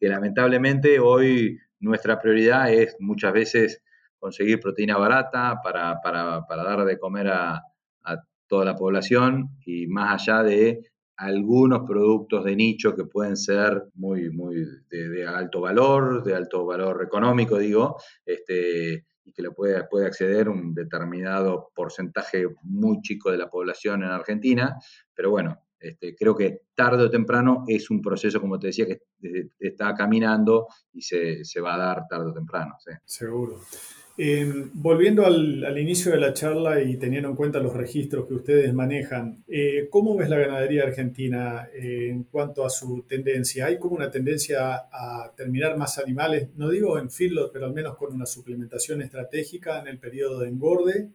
que 0.00 0.09
lamentablemente 0.09 0.98
hoy 0.98 1.59
nuestra 1.80 2.20
prioridad 2.20 2.72
es 2.72 2.96
muchas 2.98 3.33
veces 3.33 3.83
conseguir 4.18 4.61
proteína 4.61 4.96
barata 4.96 5.61
para, 5.62 6.00
dar 6.48 6.85
de 6.85 6.98
comer 6.98 7.29
a, 7.29 7.62
toda 8.46 8.66
la 8.66 8.77
población 8.77 9.57
y 9.64 9.87
más 9.87 10.20
allá 10.22 10.42
de 10.42 10.83
algunos 11.16 11.88
productos 11.88 12.44
de 12.44 12.55
nicho 12.55 12.94
que 12.94 13.05
pueden 13.05 13.38
ser 13.38 13.85
muy, 13.94 14.31
muy 14.31 14.66
de, 14.90 15.27
alto 15.27 15.62
valor, 15.62 16.22
de 16.22 16.35
alto 16.35 16.66
valor 16.66 17.03
económico, 17.03 17.59
digo, 17.59 17.96
este, 18.24 19.07
y 19.24 19.33
que 19.33 19.42
le 19.42 19.50
puede, 19.50 19.83
puede 19.85 20.07
acceder 20.07 20.50
un 20.50 20.74
determinado 20.74 21.70
porcentaje 21.74 22.46
muy 22.62 23.00
chico 23.00 23.31
de 23.31 23.38
la 23.38 23.48
población 23.48 24.03
en 24.05 24.11
Argentina, 24.11 24.77
pero 25.14 25.31
bueno, 25.31 25.64
este, 25.85 26.14
creo 26.16 26.35
que 26.35 26.62
tarde 26.74 27.05
o 27.05 27.11
temprano 27.11 27.64
es 27.66 27.90
un 27.90 28.00
proceso, 28.00 28.40
como 28.40 28.59
te 28.59 28.68
decía, 28.68 28.87
que 28.87 29.03
está 29.59 29.94
caminando 29.94 30.66
y 30.92 31.03
se, 31.03 31.44
se 31.44 31.61
va 31.61 31.74
a 31.74 31.79
dar 31.79 32.09
tarde 32.09 32.31
o 32.31 32.33
temprano. 32.33 32.77
Seguro. 33.05 33.61
Em, 34.16 34.70
volviendo 34.74 35.27
al, 35.27 35.77
inicio 35.77 36.12
de 36.12 36.18
la 36.18 36.33
charla 36.33 36.81
y 36.81 36.96
teniendo 36.98 37.29
en 37.29 37.35
cuenta 37.35 37.59
los 37.59 37.74
registros 37.74 38.29
que 38.29 38.35
ustedes 38.35 38.72
manejan, 38.72 39.42
eh, 39.48 39.88
¿cómo 39.90 40.16
ves 40.16 40.29
la 40.29 40.38
ganadería 40.38 40.85
argentina 40.85 41.68
eh, 41.74 42.11
en 42.11 42.22
cuanto 42.24 42.64
a 42.64 42.70
su 42.70 43.03
tendencia? 43.09 43.66
¿Hay 43.66 43.79
como 43.79 43.96
una 43.96 44.12
tendencia 44.12 44.87
a 44.92 45.33
terminar 45.37 45.77
más 45.77 45.98
animales? 45.98 46.48
No 46.57 46.70
digo 46.70 46.96
en 46.96 47.11
feedlot, 47.11 47.53
pero 47.53 47.66
al 47.66 47.74
menos 47.74 47.96
con 47.96 48.12
una 48.14 48.27
suplementación 48.27 49.03
estratégica 49.03 49.81
en 49.81 49.88
el 49.88 49.98
periodo 49.98 50.40
de 50.40 50.48
engorde. 50.48 51.09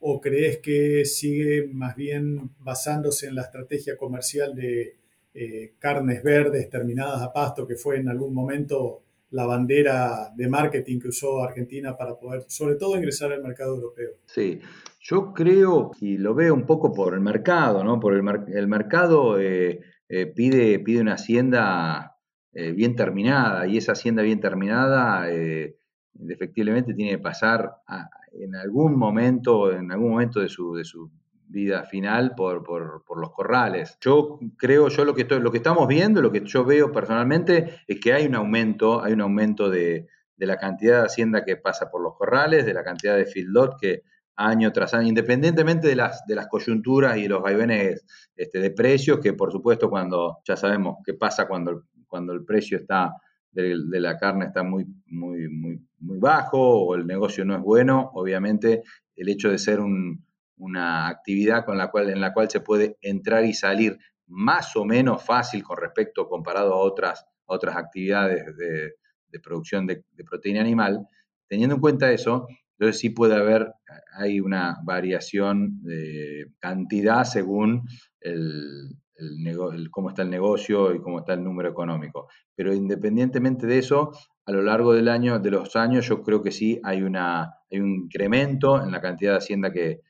¿O 0.00 0.20
crees 0.20 0.58
que 0.58 1.04
sigue 1.04 1.68
más 1.70 1.96
bien 1.96 2.50
basándose 2.60 3.26
en 3.26 3.34
la 3.34 3.42
estrategia 3.42 3.96
comercial 3.96 4.54
de 4.54 4.96
eh, 5.34 5.74
carnes 5.78 6.22
verdes 6.22 6.70
terminadas 6.70 7.20
a 7.20 7.32
pasto, 7.32 7.66
que 7.66 7.76
fue 7.76 7.96
en 7.98 8.08
algún 8.08 8.32
momento 8.32 9.02
la 9.30 9.46
bandera 9.46 10.30
de 10.34 10.48
marketing 10.48 10.98
que 11.00 11.08
usó 11.08 11.42
Argentina 11.42 11.96
para 11.96 12.18
poder, 12.18 12.44
sobre 12.48 12.76
todo, 12.76 12.96
ingresar 12.96 13.32
al 13.32 13.42
mercado 13.42 13.74
europeo. 13.74 14.10
Sí, 14.26 14.60
yo 15.00 15.32
creo, 15.32 15.90
y 16.00 16.16
lo 16.18 16.34
veo 16.34 16.54
un 16.54 16.66
poco 16.66 16.92
por 16.92 17.14
el 17.14 17.20
mercado, 17.20 17.84
¿no? 17.84 18.00
Por 18.00 18.14
el, 18.14 18.22
el 18.54 18.68
mercado 18.68 19.38
eh, 19.38 19.80
eh, 20.08 20.26
pide, 20.26 20.78
pide 20.80 21.00
una 21.00 21.14
hacienda 21.14 22.16
eh, 22.52 22.72
bien 22.72 22.96
terminada, 22.96 23.66
y 23.66 23.76
esa 23.76 23.92
hacienda 23.92 24.22
bien 24.22 24.40
terminada, 24.40 25.28
efectivamente, 26.28 26.94
tiene 26.94 27.12
que 27.12 27.18
pasar 27.18 27.76
en 28.32 28.54
algún 28.54 28.96
momento, 28.96 29.72
en 29.72 29.92
algún 29.92 30.10
momento 30.12 30.40
de 30.40 30.48
su, 30.48 30.74
de 30.74 30.84
su 30.84 31.10
vida 31.48 31.84
final 31.84 32.34
por, 32.36 32.62
los 33.16 33.30
corrales. 33.32 33.96
Yo 34.00 34.38
creo, 34.56 34.88
yo 34.88 35.04
lo 35.04 35.14
que, 35.14 35.22
estoy, 35.22 35.40
lo 35.40 35.50
que 35.50 35.58
estamos 35.58 35.88
viendo, 35.88 36.22
lo 36.22 36.30
que 36.30 36.44
yo 36.44 36.64
veo 36.64 36.92
personalmente, 36.92 37.82
es 37.86 38.00
que 38.00 38.12
hay 38.12 38.26
un 38.26 38.34
aumento, 38.34 39.02
hay 39.02 39.14
un 39.14 39.22
aumento 39.22 39.70
de, 39.70 40.06
la 40.36 40.56
cantidad 40.56 41.00
de 41.00 41.06
hacienda 41.06 41.44
que 41.44 41.56
pasa 41.56 41.90
por 41.90 42.02
los 42.02 42.14
corrales, 42.14 42.64
de 42.64 42.74
la 42.74 42.84
cantidad 42.84 43.16
de 43.16 43.26
feedlot 43.26 43.78
que 43.80 44.02
año 44.36 44.72
tras 44.72 44.94
año, 44.94 45.08
independientemente 45.08 45.88
de 45.88 45.96
las, 45.96 46.24
de 46.26 46.36
las 46.36 46.46
coyunturas 46.46 47.16
y 47.16 47.26
los 47.26 47.42
vaivenes 47.42 48.04
este, 48.36 48.60
de 48.60 48.70
precios, 48.70 49.18
que 49.18 49.32
por 49.32 49.50
supuesto 49.50 49.90
cuando 49.90 50.38
ya 50.44 50.56
sabemos 50.56 50.98
qué 51.04 51.14
pasa 51.14 51.48
cuando, 51.48 51.86
cuando 52.06 52.32
el 52.32 52.44
precio 52.44 52.78
está 52.78 53.14
de, 53.50 53.74
la 54.00 54.16
carne 54.16 54.46
está 54.46 54.62
muy, 54.62 54.86
muy, 55.06 55.48
muy, 55.48 55.80
muy 55.98 56.18
bajo 56.18 56.58
o 56.58 56.94
el 56.94 57.04
negocio 57.04 57.44
no 57.44 57.56
es 57.56 57.62
bueno, 57.62 58.10
obviamente 58.14 58.82
el 59.16 59.28
hecho 59.28 59.50
de 59.50 59.58
ser 59.58 59.80
un, 59.80 60.24
una 60.58 61.08
actividad 61.08 61.64
con 61.64 61.78
la 61.78 61.90
cual, 61.90 62.10
en 62.10 62.20
la 62.20 62.32
cual 62.32 62.50
se 62.50 62.60
puede 62.60 62.96
entrar 63.00 63.44
y 63.44 63.54
salir 63.54 63.98
más 64.28 64.76
o 64.76 64.84
menos 64.84 65.24
fácil 65.24 65.62
con 65.62 65.78
respecto 65.78 66.28
comparado 66.28 66.74
a 66.74 66.78
otras, 66.78 67.24
otras 67.46 67.76
actividades 67.76 68.56
de, 68.56 69.40
producción 69.42 69.86
de, 69.86 70.04
proteína 70.24 70.60
animal. 70.60 71.06
Teniendo 71.48 71.76
en 71.76 71.80
cuenta 71.80 72.12
eso, 72.12 72.46
entonces 72.78 73.00
sí 73.00 73.10
puede 73.10 73.34
haber, 73.34 73.72
hay 74.12 74.40
una 74.40 74.78
variación 74.84 75.82
de 75.82 76.46
cantidad 76.58 77.24
según 77.24 77.88
el, 78.20 78.96
cómo 79.90 80.10
está 80.10 80.22
el 80.22 80.30
negocio 80.30 80.94
y 80.94 81.00
cómo 81.00 81.20
está 81.20 81.34
el 81.34 81.42
número 81.42 81.70
económico. 81.70 82.28
Pero 82.54 82.74
independientemente 82.74 83.66
de 83.66 83.78
eso, 83.78 84.12
a 84.44 84.52
lo 84.52 84.62
largo 84.62 84.92
del 84.92 85.08
año, 85.08 85.38
de 85.38 85.50
los 85.50 85.74
años, 85.76 86.06
yo 86.06 86.22
creo 86.22 86.42
que 86.42 86.50
sí 86.50 86.80
hay, 86.84 87.02
una, 87.02 87.54
hay 87.70 87.80
un 87.80 88.04
incremento 88.04 88.82
en 88.82 88.90
la 88.90 89.00
cantidad 89.00 89.32
de 89.32 89.38
hacienda 89.38 89.72
que, 89.72 90.00
que 90.00 90.07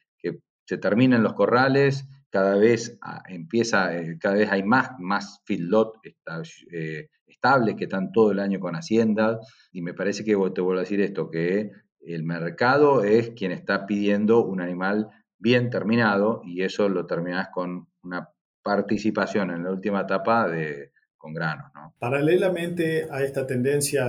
se 0.68 0.76
termina 0.76 1.16
en 1.16 1.22
los 1.22 1.32
corrales, 1.32 2.06
cada 2.28 2.58
vez 2.58 2.98
ah, 3.00 3.22
empieza, 3.26 3.96
eh, 3.96 4.18
cada 4.20 4.34
vez 4.34 4.52
hay 4.52 4.62
más, 4.62 4.90
más 4.98 5.40
feedlot 5.46 5.94
eh, 6.04 7.08
estables 7.26 7.74
que 7.76 7.84
están 7.84 8.12
todo 8.12 8.32
el 8.32 8.38
año 8.38 8.60
con 8.60 8.76
hacienda, 8.76 9.40
y 9.72 9.80
me 9.80 9.94
parece 9.94 10.24
que 10.24 10.32
te 10.32 10.60
vuelvo 10.60 10.74
a 10.74 10.80
decir 10.80 11.00
esto, 11.00 11.30
que 11.30 11.70
el 12.00 12.22
mercado 12.22 13.02
es 13.02 13.30
quien 13.30 13.50
está 13.50 13.86
pidiendo 13.86 14.44
un 14.44 14.60
animal 14.60 15.08
bien 15.38 15.70
terminado 15.70 16.42
y 16.44 16.62
eso 16.62 16.90
lo 16.90 17.06
terminas 17.06 17.48
con 17.48 17.88
una 18.02 18.28
participación 18.62 19.50
en 19.50 19.64
la 19.64 19.70
última 19.70 20.02
etapa 20.02 20.48
de, 20.48 20.92
con 21.16 21.32
granos. 21.32 21.72
Paralelamente 21.98 23.08
a 23.10 23.22
esta 23.22 23.46
tendencia 23.46 24.04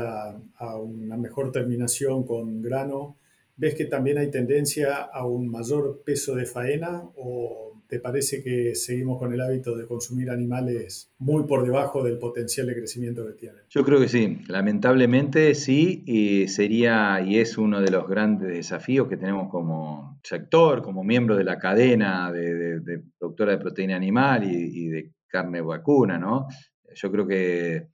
a 0.57 0.77
una 0.77 1.15
mejor 1.15 1.53
terminación 1.53 2.25
con 2.25 2.61
grano, 2.61 3.18
¿ves 3.59 3.75
que 3.75 3.85
también 3.85 4.17
hay 4.17 4.31
tendencia 4.31 4.95
a 4.95 5.25
un 5.25 5.49
mayor 5.49 6.01
peso 6.03 6.33
de 6.35 6.45
faena 6.45 7.03
o 7.15 7.69
¿Te 7.89 7.99
parece 7.99 8.43
que 8.43 8.75
seguimos 8.75 9.17
con 9.17 9.33
el 9.33 9.41
hábito 9.41 9.75
de 9.75 9.87
consumir 9.87 10.29
animales 10.29 11.11
muy 11.17 11.45
por 11.45 11.63
debajo 11.63 12.03
del 12.03 12.19
potencial 12.19 12.67
de 12.67 12.75
crecimiento 12.75 13.25
que 13.25 13.33
tienen? 13.33 13.61
Yo 13.67 13.83
creo 13.83 13.99
que 13.99 14.07
sí, 14.07 14.41
lamentablemente 14.47 15.55
sí, 15.55 16.03
y 16.05 16.47
sería 16.49 17.19
y 17.25 17.39
es 17.39 17.57
uno 17.57 17.81
de 17.81 17.89
los 17.89 18.07
grandes 18.07 18.49
desafíos 18.49 19.07
que 19.07 19.17
tenemos 19.17 19.49
como 19.49 20.19
sector, 20.21 20.83
como 20.83 21.03
miembro 21.03 21.35
de 21.35 21.43
la 21.43 21.57
cadena 21.57 22.31
de, 22.31 23.01
productora 23.17 23.53
de 23.53 23.57
proteína 23.57 23.95
animal 23.95 24.43
y, 24.43 24.87
de 24.89 25.11
carne 25.27 25.61
vacuna, 25.61 26.19
¿no? 26.19 26.45
Yo 26.93 27.11
creo 27.11 27.25
que 27.25 27.87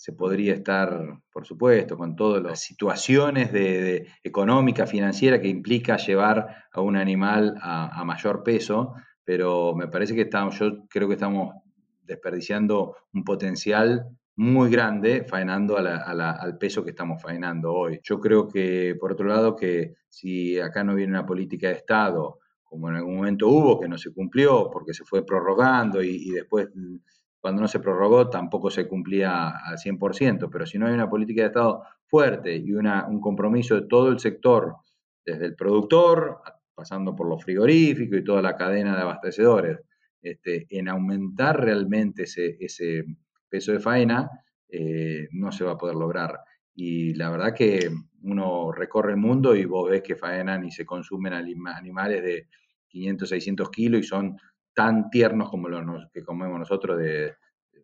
se 0.00 0.14
podría 0.14 0.54
estar, 0.54 1.20
por 1.30 1.44
supuesto, 1.44 1.98
con 1.98 2.16
todas 2.16 2.42
las 2.42 2.62
situaciones 2.62 3.52
de, 3.52 4.06
económica, 4.24 4.86
financiera 4.86 5.42
que 5.42 5.48
implica 5.48 5.98
llevar 5.98 6.64
a 6.72 6.80
un 6.80 6.96
animal 6.96 7.58
a 7.60 8.02
mayor 8.06 8.42
peso, 8.42 8.94
pero 9.22 9.74
me 9.76 9.88
parece 9.88 10.14
que 10.14 10.22
estamos, 10.22 10.58
yo 10.58 10.86
creo 10.88 11.06
que 11.06 11.16
estamos 11.16 11.54
desperdiciando 12.02 12.96
un 13.12 13.24
potencial 13.24 14.06
muy 14.36 14.70
grande 14.70 15.26
faenando 15.28 15.76
al 15.76 16.56
peso 16.56 16.82
que 16.82 16.90
estamos 16.92 17.20
faenando 17.20 17.70
hoy. 17.74 18.00
Yo 18.02 18.18
creo 18.18 18.48
que, 18.48 18.96
por 18.98 19.12
otro 19.12 19.26
lado, 19.26 19.54
que 19.54 19.96
si 20.08 20.58
acá 20.58 20.82
no 20.82 20.94
viene 20.94 21.12
una 21.12 21.26
política 21.26 21.68
de 21.68 21.74
Estado, 21.74 22.38
como 22.64 22.88
en 22.88 22.96
algún 22.96 23.16
momento 23.16 23.48
hubo, 23.48 23.78
que 23.78 23.86
no 23.86 23.98
se 23.98 24.14
cumplió 24.14 24.70
porque 24.72 24.94
se 24.94 25.04
fue 25.04 25.26
prorrogando 25.26 26.02
y, 26.02 26.30
después, 26.30 26.68
cuando 27.40 27.62
no 27.62 27.68
se 27.68 27.80
prorrogó, 27.80 28.28
tampoco 28.28 28.70
se 28.70 28.86
cumplía 28.86 29.48
al 29.48 29.78
100%, 29.78 30.48
pero 30.50 30.66
si 30.66 30.78
no 30.78 30.86
hay 30.86 30.92
una 30.92 31.08
política 31.08 31.42
de 31.42 31.48
Estado 31.48 31.82
fuerte 32.06 32.56
y 32.56 32.72
una, 32.72 33.06
un 33.06 33.20
compromiso 33.20 33.74
de 33.74 33.86
todo 33.86 34.08
el 34.08 34.18
sector, 34.18 34.76
desde 35.24 35.46
el 35.46 35.54
productor 35.54 36.42
pasando 36.74 37.14
por 37.14 37.28
los 37.28 37.42
frigoríficos 37.42 38.18
y 38.18 38.24
toda 38.24 38.40
la 38.40 38.56
cadena 38.56 38.96
de 38.96 39.02
abastecedores, 39.02 39.80
este, 40.22 40.66
en 40.70 40.88
aumentar 40.88 41.60
realmente 41.60 42.22
ese, 42.22 43.04
peso 43.48 43.72
de 43.72 43.80
faena, 43.80 44.30
eh, 44.68 45.28
no 45.32 45.52
se 45.52 45.64
va 45.64 45.72
a 45.72 45.78
poder 45.78 45.96
lograr. 45.96 46.38
Y 46.74 47.14
la 47.14 47.30
verdad 47.30 47.54
que 47.54 47.90
uno 48.22 48.72
recorre 48.72 49.10
el 49.10 49.18
mundo 49.18 49.56
y 49.56 49.64
vos 49.64 49.90
ves 49.90 50.02
que 50.02 50.16
faenan 50.16 50.64
y 50.64 50.70
se 50.70 50.86
consumen 50.86 51.34
animales 51.34 52.22
de 52.22 52.48
500, 52.88 53.28
600 53.28 53.70
kilos 53.70 54.00
y 54.00 54.04
son 54.04 54.36
tan 54.74 55.10
tiernos 55.10 55.50
como 55.50 55.68
los 55.68 56.06
que 56.12 56.22
comemos 56.22 56.58
nosotros 56.58 56.98
de 56.98 57.34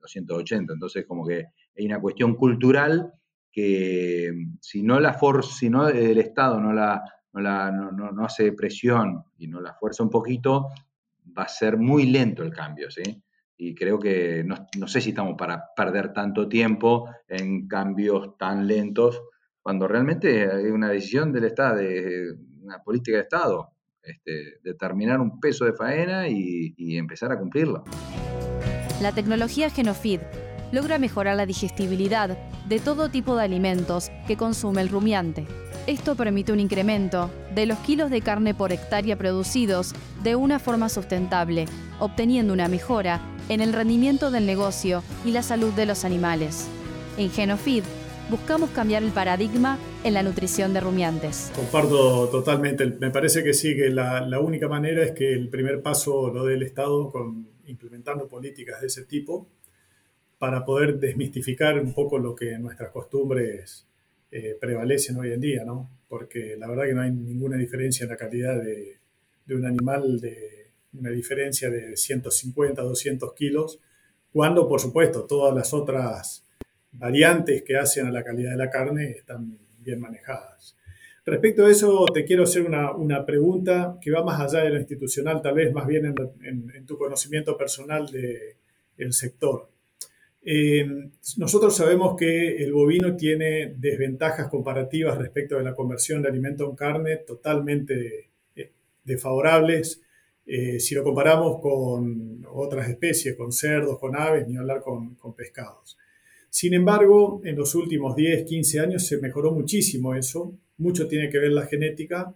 280. 0.00 0.72
Entonces, 0.72 1.04
como 1.06 1.26
que 1.26 1.46
hay 1.76 1.86
una 1.86 2.00
cuestión 2.00 2.34
cultural 2.34 3.12
que 3.50 4.32
si 4.60 4.82
no 4.82 5.00
la 5.00 5.14
for, 5.14 5.44
si 5.44 5.70
no 5.70 5.88
el 5.88 6.18
Estado 6.18 6.60
no 6.60 6.72
la 6.72 7.02
no, 7.32 8.24
hace 8.24 8.52
presión 8.52 9.24
y 9.38 9.48
no 9.48 9.60
la 9.60 9.74
fuerza 9.74 10.02
un 10.02 10.10
poquito, 10.10 10.68
va 11.36 11.44
a 11.44 11.48
ser 11.48 11.76
muy 11.76 12.06
lento 12.06 12.42
el 12.42 12.50
cambio, 12.50 12.90
¿sí? 12.90 13.22
Y 13.58 13.74
creo 13.74 13.98
que 13.98 14.44
no, 14.44 14.86
sé 14.86 15.00
si 15.00 15.10
estamos 15.10 15.34
para 15.36 15.64
perder 15.74 16.12
tanto 16.12 16.48
tiempo 16.48 17.08
en 17.28 17.66
cambios 17.66 18.36
tan 18.36 18.66
lentos, 18.66 19.22
cuando 19.60 19.88
realmente 19.88 20.50
hay 20.50 20.66
una 20.66 20.90
decisión 20.90 21.32
del 21.32 21.44
Estado, 21.44 21.76
de 21.76 22.34
una 22.60 22.82
política 22.82 23.16
de 23.16 23.22
Estado, 23.22 23.72
este, 24.06 24.60
determinar 24.62 25.20
un 25.20 25.40
peso 25.40 25.64
de 25.64 25.72
faena 25.72 26.28
y, 26.28 26.74
y 26.76 26.96
empezar 26.96 27.32
a 27.32 27.38
cumplirlo. 27.38 27.84
La 29.02 29.12
tecnología 29.12 29.68
Genofeed 29.68 30.20
logra 30.72 30.98
mejorar 30.98 31.36
la 31.36 31.46
digestibilidad 31.46 32.36
de 32.66 32.80
todo 32.80 33.10
tipo 33.10 33.36
de 33.36 33.44
alimentos 33.44 34.10
que 34.26 34.36
consume 34.36 34.80
el 34.80 34.88
rumiante. 34.88 35.46
Esto 35.86 36.16
permite 36.16 36.52
un 36.52 36.58
incremento 36.58 37.30
de 37.54 37.66
los 37.66 37.78
kilos 37.78 38.10
de 38.10 38.20
carne 38.20 38.54
por 38.54 38.72
hectárea 38.72 39.16
producidos 39.16 39.94
de 40.24 40.34
una 40.34 40.58
forma 40.58 40.88
sustentable, 40.88 41.66
obteniendo 42.00 42.52
una 42.52 42.68
mejora 42.68 43.20
en 43.48 43.60
el 43.60 43.72
rendimiento 43.72 44.30
del 44.30 44.46
negocio 44.46 45.02
y 45.24 45.30
la 45.30 45.42
salud 45.42 45.72
de 45.74 45.86
los 45.86 46.04
animales. 46.04 46.66
En 47.18 47.30
Genofeed 47.30 47.84
buscamos 48.30 48.70
cambiar 48.70 49.04
el 49.04 49.12
paradigma 49.12 49.78
en 50.06 50.14
la 50.14 50.22
nutrición 50.22 50.72
de 50.72 50.80
rumiantes. 50.80 51.50
Comparto 51.54 52.28
totalmente, 52.28 52.86
me 52.86 53.10
parece 53.10 53.42
que 53.42 53.52
sí, 53.52 53.74
que 53.74 53.90
la, 53.90 54.20
la 54.20 54.38
única 54.38 54.68
manera 54.68 55.02
es 55.02 55.10
que 55.10 55.32
el 55.32 55.48
primer 55.48 55.82
paso 55.82 56.32
lo 56.32 56.44
dé 56.44 56.54
el 56.54 56.62
Estado 56.62 57.10
con 57.10 57.48
implementando 57.66 58.28
políticas 58.28 58.80
de 58.80 58.86
ese 58.86 59.04
tipo 59.04 59.48
para 60.38 60.64
poder 60.64 61.00
desmistificar 61.00 61.80
un 61.80 61.92
poco 61.92 62.18
lo 62.18 62.36
que 62.36 62.56
nuestras 62.56 62.92
costumbres 62.92 63.88
eh, 64.30 64.56
prevalecen 64.60 65.16
hoy 65.16 65.32
en 65.32 65.40
día, 65.40 65.64
¿no? 65.64 65.90
Porque 66.08 66.56
la 66.56 66.68
verdad 66.68 66.84
que 66.84 66.94
no 66.94 67.02
hay 67.02 67.10
ninguna 67.10 67.56
diferencia 67.56 68.04
en 68.04 68.10
la 68.10 68.16
calidad 68.16 68.62
de, 68.62 68.98
un 69.52 69.66
animal, 69.66 70.20
de 70.20 70.70
una 70.92 71.10
diferencia 71.10 71.68
de 71.68 71.96
150, 71.96 72.80
200 72.80 73.34
kilos, 73.34 73.80
cuando 74.32 74.68
por 74.68 74.80
supuesto 74.80 75.24
todas 75.24 75.52
las 75.52 75.74
otras 75.74 76.44
variantes 76.92 77.64
que 77.64 77.76
hacen 77.76 78.06
a 78.06 78.12
la 78.12 78.22
calidad 78.22 78.52
de 78.52 78.56
la 78.56 78.70
carne 78.70 79.10
están 79.10 79.65
bien 79.86 80.00
manejadas. 80.00 80.76
Respecto 81.24 81.64
a 81.64 81.70
eso, 81.70 82.04
te 82.12 82.24
quiero 82.24 82.44
hacer 82.44 82.62
una, 82.62 83.26
pregunta 83.26 83.98
que 84.00 84.10
va 84.10 84.22
más 84.22 84.40
allá 84.40 84.62
de 84.64 84.70
lo 84.70 84.78
institucional, 84.78 85.40
tal 85.42 85.54
vez 85.54 85.72
más 85.72 85.86
bien 85.86 86.14
en, 86.42 86.86
tu 86.86 86.98
conocimiento 86.98 87.56
personal 87.56 88.06
del 88.06 89.12
sector. 89.12 89.68
Eh, 90.44 90.86
nosotros 91.38 91.74
sabemos 91.74 92.14
que 92.16 92.58
el 92.58 92.72
bovino 92.72 93.16
tiene 93.16 93.74
desventajas 93.76 94.48
comparativas 94.48 95.18
respecto 95.18 95.56
de 95.56 95.64
la 95.64 95.74
conversión 95.74 96.22
de 96.22 96.28
alimento 96.28 96.70
en 96.70 96.76
carne 96.76 97.16
totalmente 97.16 98.30
eh, 98.54 98.70
desfavorables. 99.02 100.02
Eh, 100.46 100.78
si 100.78 100.94
lo 100.94 101.02
comparamos 101.02 101.60
con 101.60 102.46
otras 102.52 102.88
especies, 102.88 103.34
con 103.34 103.50
cerdos, 103.50 103.98
con 103.98 104.14
aves, 104.14 104.46
ni 104.46 104.56
hablar 104.56 104.80
con 104.80 105.34
pescados. 105.34 105.98
Sin 106.58 106.72
embargo, 106.72 107.42
en 107.44 107.54
los 107.54 107.74
últimos 107.74 108.16
10, 108.16 108.46
15 108.46 108.80
años 108.80 109.06
se 109.06 109.18
mejoró 109.18 109.52
muchísimo 109.52 110.14
eso. 110.14 110.58
Mucho 110.78 111.06
tiene 111.06 111.28
que 111.28 111.38
ver 111.38 111.52
la 111.52 111.66
genética, 111.66 112.34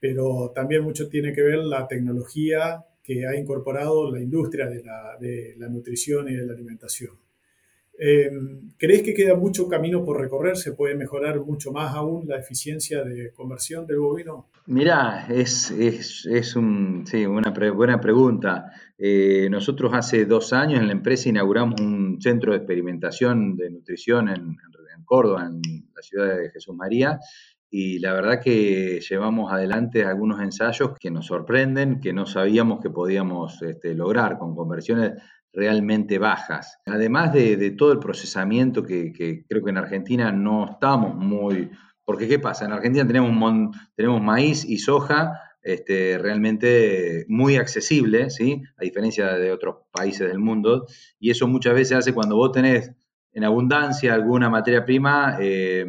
pero 0.00 0.52
también 0.54 0.82
mucho 0.82 1.06
tiene 1.10 1.34
que 1.34 1.42
ver 1.42 1.58
la 1.58 1.86
tecnología 1.86 2.82
que 3.02 3.26
ha 3.26 3.36
incorporado 3.36 4.10
la 4.10 4.22
industria 4.22 4.70
de 4.70 4.82
la, 4.82 5.68
nutrición 5.68 6.30
y 6.30 6.36
de 6.36 6.46
la 6.46 6.54
alimentación. 6.54 7.10
Eh, 7.98 8.30
¿Crees 8.78 9.02
que 9.02 9.12
queda 9.12 9.34
mucho 9.34 9.68
camino 9.68 10.02
por 10.02 10.18
recorrer? 10.18 10.56
¿Se 10.56 10.72
puede 10.72 10.94
mejorar 10.94 11.38
mucho 11.40 11.70
más 11.70 11.94
aún 11.94 12.26
la 12.26 12.38
eficiencia 12.38 13.04
de 13.04 13.32
conversión 13.32 13.86
del 13.86 13.98
bovino? 13.98 14.48
Mirá, 14.70 15.26
es, 15.30 15.70
es, 15.70 16.54
un, 16.54 17.06
sí, 17.06 17.24
una 17.24 17.54
buena 17.72 17.98
pregunta. 18.02 18.70
Eh, 18.98 19.48
nosotros 19.50 19.94
hace 19.94 20.26
dos 20.26 20.52
años 20.52 20.80
en 20.80 20.88
la 20.88 20.92
empresa 20.92 21.30
inauguramos 21.30 21.80
un 21.80 22.20
centro 22.20 22.52
de 22.52 22.58
experimentación 22.58 23.56
de 23.56 23.70
nutrición 23.70 24.28
en, 24.28 24.58
Córdoba, 25.06 25.46
en 25.46 25.62
la 25.96 26.02
ciudad 26.02 26.36
de 26.36 26.50
Jesús 26.50 26.76
María, 26.76 27.18
y 27.70 27.98
la 28.00 28.12
verdad 28.12 28.42
que 28.42 29.00
llevamos 29.00 29.50
adelante 29.50 30.04
algunos 30.04 30.42
ensayos 30.42 30.98
que 31.00 31.10
nos 31.10 31.24
sorprenden, 31.24 32.02
que 32.02 32.12
no 32.12 32.26
sabíamos 32.26 32.80
que 32.82 32.90
podíamos 32.90 33.62
este, 33.62 33.94
lograr 33.94 34.36
con 34.36 34.54
conversiones 34.54 35.14
realmente 35.50 36.18
bajas. 36.18 36.78
Además 36.84 37.32
de, 37.32 37.70
todo 37.70 37.92
el 37.92 38.00
procesamiento 38.00 38.82
que, 38.82 39.44
creo 39.48 39.64
que 39.64 39.70
en 39.70 39.78
Argentina 39.78 40.30
no 40.30 40.72
estamos 40.72 41.14
muy... 41.14 41.70
Porque 42.08 42.26
¿qué 42.26 42.38
pasa? 42.38 42.64
En 42.64 42.72
Argentina 42.72 43.06
tenemos, 43.06 43.76
tenemos 43.94 44.22
maíz 44.22 44.64
y 44.64 44.78
soja 44.78 45.42
este, 45.60 46.16
realmente 46.16 47.26
muy 47.28 47.56
accesible, 47.56 48.30
¿sí? 48.30 48.62
a 48.78 48.82
diferencia 48.82 49.34
de 49.34 49.52
otros 49.52 49.76
países 49.92 50.26
del 50.26 50.38
mundo, 50.38 50.86
y 51.20 51.28
eso 51.30 51.46
muchas 51.46 51.74
veces 51.74 51.98
hace 51.98 52.14
cuando 52.14 52.36
vos 52.36 52.52
tenés 52.52 52.94
en 53.30 53.44
abundancia 53.44 54.14
alguna 54.14 54.48
materia 54.48 54.86
prima, 54.86 55.36
eh, 55.38 55.84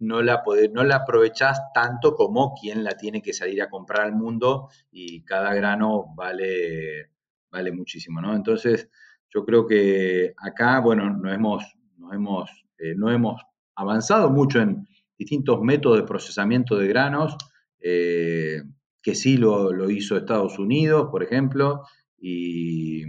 no, 0.00 0.20
la 0.20 0.42
no 0.72 0.82
la 0.82 0.96
aprovechás 0.96 1.60
tanto 1.72 2.16
como 2.16 2.52
quien 2.60 2.82
la 2.82 2.96
tiene 2.96 3.22
que 3.22 3.32
salir 3.32 3.62
a 3.62 3.70
comprar 3.70 4.00
al 4.00 4.16
mundo 4.16 4.68
y 4.90 5.22
cada 5.22 5.54
grano 5.54 6.06
vale, 6.16 7.12
vale 7.52 7.70
muchísimo, 7.70 8.20
¿no? 8.20 8.34
Entonces, 8.34 8.90
yo 9.32 9.44
creo 9.44 9.64
que 9.64 10.34
acá, 10.38 10.80
bueno, 10.80 11.08
nos 11.08 11.32
hemos, 11.32 11.76
nos 11.98 12.12
hemos, 12.12 12.50
eh, 12.78 12.94
no 12.96 13.12
hemos 13.12 13.40
avanzado 13.76 14.28
mucho 14.28 14.60
en 14.60 14.88
distintos 15.18 15.60
métodos 15.62 15.98
de 15.98 16.06
procesamiento 16.06 16.76
de 16.76 16.88
granos, 16.88 17.36
eh, 17.80 18.62
que 19.02 19.14
sí 19.14 19.36
lo, 19.36 19.88
hizo 19.90 20.16
Estados 20.16 20.58
Unidos, 20.58 21.08
por 21.10 21.22
ejemplo, 21.22 21.82
y, 22.18 23.04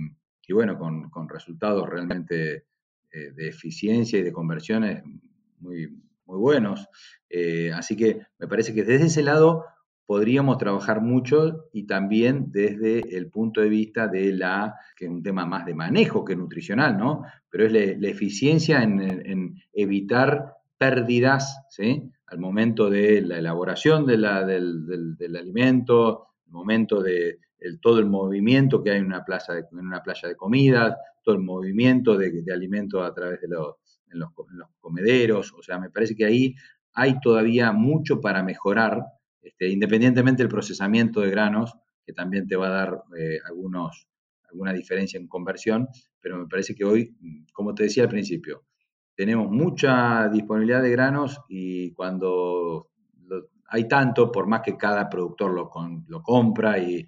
bueno, 0.50 0.78
con, 0.78 1.30
resultados 1.30 1.90
realmente 1.90 2.66
eh, 3.12 3.32
de 3.36 3.48
eficiencia 3.48 4.20
y 4.20 4.24
de 4.24 4.32
conversiones 4.32 5.04
muy, 5.60 5.88
muy 6.26 6.38
buenos. 6.38 6.88
así 7.74 7.96
que 7.96 8.22
me 8.38 8.48
parece 8.48 8.74
que 8.74 8.84
desde 8.84 9.08
ese 9.08 9.24
lado 9.24 9.66
podríamos 10.08 10.58
trabajar 10.58 11.02
mucho 11.02 11.66
y 11.74 11.86
también 11.86 12.50
desde 12.50 13.16
el 13.16 13.30
punto 13.30 13.60
de 13.60 13.68
vista 13.68 14.08
de 14.08 14.32
la, 14.32 14.76
que 14.96 15.06
es 15.06 15.12
un 15.12 15.22
tema 15.22 15.46
más 15.46 15.66
de 15.66 15.76
manejo 15.76 16.24
que 16.24 16.36
nutricional, 16.36 16.98
¿no? 16.98 17.24
Pero 17.50 17.68
es 17.68 17.74
la, 18.00 18.08
eficiencia 18.08 18.82
en, 18.82 19.56
evitar 19.74 20.56
pérdidas, 20.78 21.66
¿sí? 21.70 22.12
Al 22.28 22.40
momento 22.40 22.90
de 22.90 23.22
la 23.22 23.38
elaboración 23.38 24.06
del, 24.06 24.26
alimento, 24.26 26.28
el 26.46 26.52
momento 26.52 27.02
de 27.02 27.40
todo 27.82 28.00
el 28.00 28.06
movimiento 28.06 28.84
que 28.84 28.92
hay 28.92 29.00
en 29.00 29.06
una, 29.06 29.24
plaza 29.24 29.54
de, 29.54 29.66
en 29.72 29.80
una 29.80 30.04
playa 30.04 30.28
de 30.28 30.36
comidas, 30.36 30.96
todo 31.24 31.36
el 31.36 31.42
movimiento 31.42 32.18
de, 32.18 32.44
alimentos 32.54 33.04
a 33.04 33.14
través 33.14 33.42
de 33.42 33.48
los, 33.48 33.76
en 34.12 34.20
los 34.20 34.30
comederos, 34.80 35.54
o 35.54 35.62
sea, 35.62 35.80
me 35.80 35.90
parece 35.90 36.16
que 36.16 36.26
ahí 36.26 36.56
hay 36.94 37.20
todavía 37.20 37.72
mucho 37.72 38.22
para 38.22 38.44
mejorar 38.44 39.04
este, 39.48 39.70
independientemente 39.70 40.44
del 40.44 40.50
procesamiento 40.50 41.22
de 41.22 41.30
granos, 41.30 41.74
que 42.06 42.12
también 42.12 42.48
te 42.48 42.56
va 42.56 42.68
a 42.68 42.72
dar 42.72 43.04
eh, 43.18 43.40
algunos, 43.48 44.08
alguna 44.50 44.74
diferencia 44.74 45.20
en 45.20 45.28
conversión, 45.28 45.88
pero 46.20 46.38
me 46.38 46.48
parece 46.48 46.76
que 46.76 46.84
hoy, 46.84 47.16
como 47.54 47.74
te 47.74 47.84
decía 47.84 48.04
al 48.04 48.10
principio, 48.10 48.66
tenemos 49.18 49.50
mucha 49.50 50.30
disponibilidad 50.30 50.84
de 50.84 50.92
granos 50.92 51.42
y 51.50 51.92
cuando 51.94 52.92
hay 53.70 53.88
tanto, 53.88 54.32
por 54.32 54.46
más 54.46 54.62
que 54.62 54.78
cada 54.78 55.10
productor 55.10 55.54
lo, 55.54 55.72
lo 56.08 56.22
compra 56.22 56.78
y, 56.78 57.06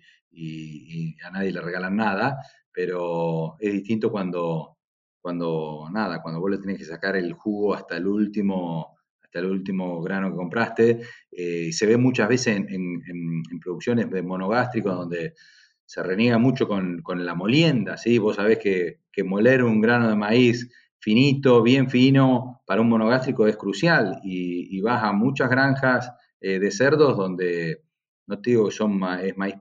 a 1.24 1.30
nadie 1.32 1.52
le 1.52 1.62
regalan 1.62 1.96
nada, 1.98 2.40
pero 2.72 3.58
es 3.60 3.74
distinto 3.74 4.10
cuando, 4.12 4.78
cuando 5.22 5.88
nada, 5.92 6.22
cuando 6.22 6.40
vos 6.40 6.50
le 6.50 6.58
tenés 6.58 6.80
que 6.80 6.86
sacar 6.86 7.16
el 7.16 7.34
jugo 7.34 7.76
hasta 7.76 7.98
el 7.98 8.08
último 8.08 8.96
hasta 9.22 9.40
el 9.40 9.46
último 9.46 10.02
grano 10.02 10.32
que 10.32 10.38
compraste. 10.38 11.02
Eh, 11.32 11.72
se 11.72 11.86
ve 11.86 11.98
muchas 11.98 12.28
veces 12.28 12.58
en, 12.58 13.44
producciones 13.62 14.10
de 14.10 14.24
monogástricos 14.24 14.96
donde 14.96 15.36
se 15.86 16.02
reniega 16.02 16.40
mucho 16.40 16.68
con, 16.68 17.04
la 17.06 17.36
molienda, 17.36 17.98
¿sí? 17.98 18.18
Vos 18.18 18.38
sabés 18.38 18.58
que, 18.58 18.98
moler 19.24 19.64
un 19.64 19.82
grano 19.82 20.08
de 20.08 20.16
maíz 20.16 20.72
finito, 21.00 21.62
bien 21.64 21.90
fino, 21.90 22.62
para 22.66 22.82
un 22.82 22.90
monogástrico 22.90 23.48
es 23.48 23.58
crucial 23.58 24.20
y, 24.24 24.80
vas 24.82 25.04
a 25.04 25.12
muchas 25.12 25.50
granjas 25.50 26.12
eh, 26.40 26.60
de 26.60 26.72
cerdos 26.72 27.18
donde, 27.18 27.84
no 28.28 28.40
te 28.40 28.52
digo 28.52 28.66
que 28.68 28.76
son, 28.76 29.02
es 29.22 29.36
maíz, 29.38 29.56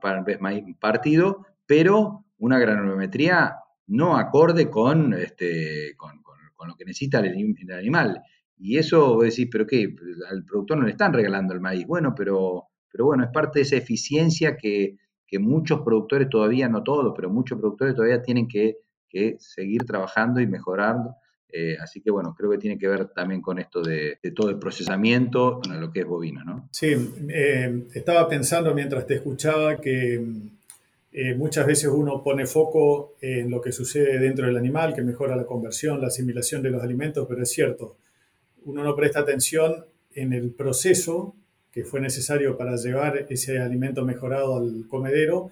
partido, 0.79 1.45
pero 1.65 2.25
una 2.37 2.59
granometría 2.59 3.55
no 3.87 4.17
acorde 4.17 4.69
con, 4.69 5.13
este, 5.13 5.95
con, 5.97 6.19
lo 6.67 6.75
que 6.75 6.85
necesita 6.85 7.19
el, 7.19 7.55
el 7.57 7.71
animal. 7.73 8.21
Y 8.59 8.77
eso 8.77 9.15
vos 9.15 9.23
decís, 9.23 9.47
pero 9.49 9.65
¿qué? 9.65 9.95
Al 10.29 10.43
productor 10.43 10.77
no 10.77 10.83
le 10.83 10.91
están 10.91 11.13
regalando 11.13 11.53
el 11.53 11.61
maíz. 11.61 11.87
Bueno, 11.87 12.13
pero, 12.13 12.67
pero 12.91 13.05
bueno, 13.05 13.23
es 13.23 13.29
parte 13.31 13.59
de 13.59 13.63
esa 13.63 13.77
eficiencia 13.77 14.57
que, 14.57 14.97
muchos 15.39 15.81
productores 15.81 16.27
todavía, 16.29 16.67
no 16.67 16.83
todos, 16.83 17.13
pero 17.15 17.29
muchos 17.29 17.59
productores 17.59 17.95
todavía 17.95 18.21
tienen 18.21 18.47
que, 18.47 18.77
seguir 19.39 19.85
trabajando 19.85 20.39
y 20.41 20.47
mejorando. 20.47 21.15
Eh, 21.51 21.77
así 21.81 22.01
que 22.01 22.11
bueno, 22.11 22.35
creo 22.37 22.51
que 22.51 22.59
tiene 22.59 22.77
que 22.77 22.87
ver 22.87 23.07
también 23.07 23.41
con 23.41 23.57
esto 23.57 23.81
de, 23.81 24.19
todo 24.35 24.49
el 24.49 24.59
procesamiento 24.59 25.61
en 25.65 25.81
lo 25.81 25.91
que 25.91 26.01
es 26.01 26.05
bovino, 26.05 26.43
¿no? 26.43 26.69
Sí, 26.71 26.95
eh, 27.29 27.87
estaba 27.93 28.27
pensando 28.27 28.73
mientras 28.75 29.07
te 29.07 29.15
escuchaba 29.15 29.77
que 29.77 30.23
eh, 31.11 31.33
muchas 31.33 31.65
veces 31.65 31.89
uno 31.91 32.23
pone 32.23 32.45
foco 32.45 33.15
en 33.19 33.49
lo 33.49 33.59
que 33.61 33.71
sucede 33.71 34.19
dentro 34.19 34.45
del 34.45 34.57
animal, 34.57 34.93
que 34.93 35.01
mejora 35.01 35.35
la 35.35 35.45
conversión, 35.45 35.99
la 35.99 36.07
asimilación 36.07 36.61
de 36.61 36.69
los 36.69 36.83
alimentos, 36.83 37.25
pero 37.27 37.41
es 37.41 37.49
cierto, 37.49 37.97
uno 38.65 38.83
no 38.83 38.95
presta 38.95 39.21
atención 39.21 39.85
en 40.13 40.33
el 40.33 40.51
proceso 40.51 41.35
que 41.71 41.83
fue 41.83 41.99
necesario 41.99 42.57
para 42.57 42.75
llevar 42.75 43.25
ese 43.29 43.59
alimento 43.59 44.05
mejorado 44.05 44.57
al 44.57 44.85
comedero 44.87 45.51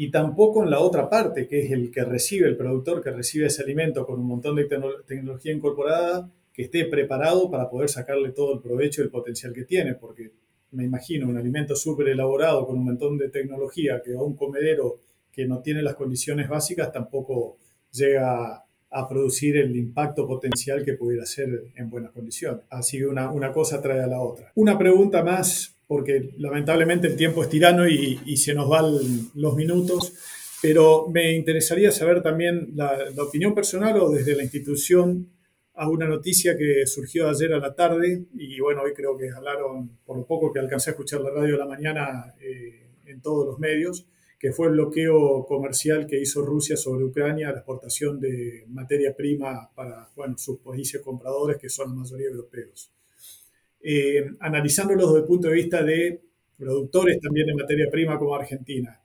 y 0.00 0.12
tampoco 0.12 0.62
en 0.62 0.70
la 0.70 0.78
otra 0.78 1.10
parte, 1.10 1.48
que 1.48 1.58
es 1.58 1.72
el 1.72 1.90
que 1.90 2.04
recibe, 2.04 2.46
el 2.46 2.56
productor 2.56 3.02
que 3.02 3.10
recibe 3.10 3.46
ese 3.46 3.64
alimento 3.64 4.06
con 4.06 4.20
un 4.20 4.28
montón 4.28 4.54
de 4.54 4.68
tecnología 5.04 5.52
incorporada, 5.52 6.30
que 6.52 6.62
esté 6.62 6.84
preparado 6.84 7.50
para 7.50 7.68
poder 7.68 7.88
sacarle 7.88 8.30
todo 8.30 8.54
el 8.54 8.60
provecho 8.60 9.00
y 9.00 9.06
el 9.06 9.10
potencial 9.10 9.52
que 9.52 9.64
tiene, 9.64 9.96
porque 9.96 10.30
me 10.70 10.84
imagino 10.84 11.28
un 11.28 11.36
alimento 11.36 11.74
súper 11.74 12.10
elaborado 12.10 12.64
con 12.64 12.78
un 12.78 12.84
montón 12.84 13.18
de 13.18 13.28
tecnología 13.28 14.00
que 14.00 14.14
a 14.14 14.22
un 14.22 14.36
comedero 14.36 15.00
que 15.32 15.46
no 15.46 15.62
tiene 15.62 15.82
las 15.82 15.96
condiciones 15.96 16.48
básicas 16.48 16.92
tampoco 16.92 17.56
llega 17.90 18.67
a 18.90 19.08
producir 19.08 19.56
el 19.56 19.76
impacto 19.76 20.26
potencial 20.26 20.84
que 20.84 20.94
pudiera 20.94 21.26
ser 21.26 21.64
en 21.74 21.90
buenas 21.90 22.12
condiciones. 22.12 22.64
Así 22.70 22.98
que 22.98 23.06
una, 23.06 23.30
una 23.30 23.52
cosa 23.52 23.82
trae 23.82 24.00
a 24.00 24.06
la 24.06 24.20
otra. 24.20 24.52
Una 24.54 24.78
pregunta 24.78 25.22
más, 25.22 25.74
porque 25.88 26.34
lamentablemente 26.38 27.06
el 27.06 27.16
tiempo 27.16 27.42
es 27.42 27.48
tirano 27.48 27.88
y, 27.88 28.36
se 28.36 28.54
nos 28.54 28.68
van 28.68 28.84
los 29.34 29.56
minutos, 29.56 30.12
pero 30.62 31.08
me 31.08 31.32
interesaría 31.34 31.90
saber 31.90 32.22
también 32.22 32.72
la, 32.74 32.96
opinión 33.18 33.54
personal 33.54 33.98
o 33.98 34.10
desde 34.10 34.36
la 34.36 34.42
institución 34.42 35.30
a 35.74 35.88
una 35.88 36.06
noticia 36.06 36.56
que 36.58 36.86
surgió 36.86 37.28
ayer 37.28 37.52
a 37.54 37.58
la 37.58 37.74
tarde 37.74 38.24
y 38.34 38.60
bueno, 38.60 38.82
hoy 38.82 38.92
creo 38.92 39.16
que 39.16 39.30
hablaron, 39.30 39.98
por 40.04 40.16
lo 40.16 40.26
poco 40.26 40.52
que 40.52 40.58
alcancé 40.58 40.90
a 40.90 40.92
escuchar 40.92 41.20
la 41.20 41.30
radio 41.30 41.52
de 41.52 41.58
la 41.58 41.66
mañana 41.66 42.34
eh, 42.40 42.88
en 43.06 43.20
todos 43.22 43.46
los 43.46 43.58
medios, 43.58 44.06
que 44.38 44.52
fue 44.52 44.68
el 44.68 44.74
bloqueo 44.74 45.44
comercial 45.46 46.06
que 46.06 46.20
hizo 46.20 46.42
Rusia 46.42 46.76
sobre 46.76 47.04
Ucrania, 47.04 47.50
la 47.50 47.58
exportación 47.58 48.20
de 48.20 48.64
materia 48.68 49.14
prima 49.16 49.68
para 49.74 50.08
bueno, 50.14 50.38
sus 50.38 50.60
países 50.60 51.02
compradores, 51.02 51.58
que 51.58 51.68
son 51.68 51.90
la 51.90 51.96
mayoría 51.96 52.28
europeos. 52.28 52.92
Eh, 53.80 54.24
analizándolo 54.40 55.06
desde 55.08 55.20
el 55.20 55.26
punto 55.26 55.48
de 55.48 55.54
vista 55.54 55.82
de 55.82 56.20
productores 56.56 57.20
también 57.20 57.46
de 57.46 57.54
materia 57.54 57.86
prima 57.90 58.16
como 58.16 58.34
Argentina, 58.34 59.00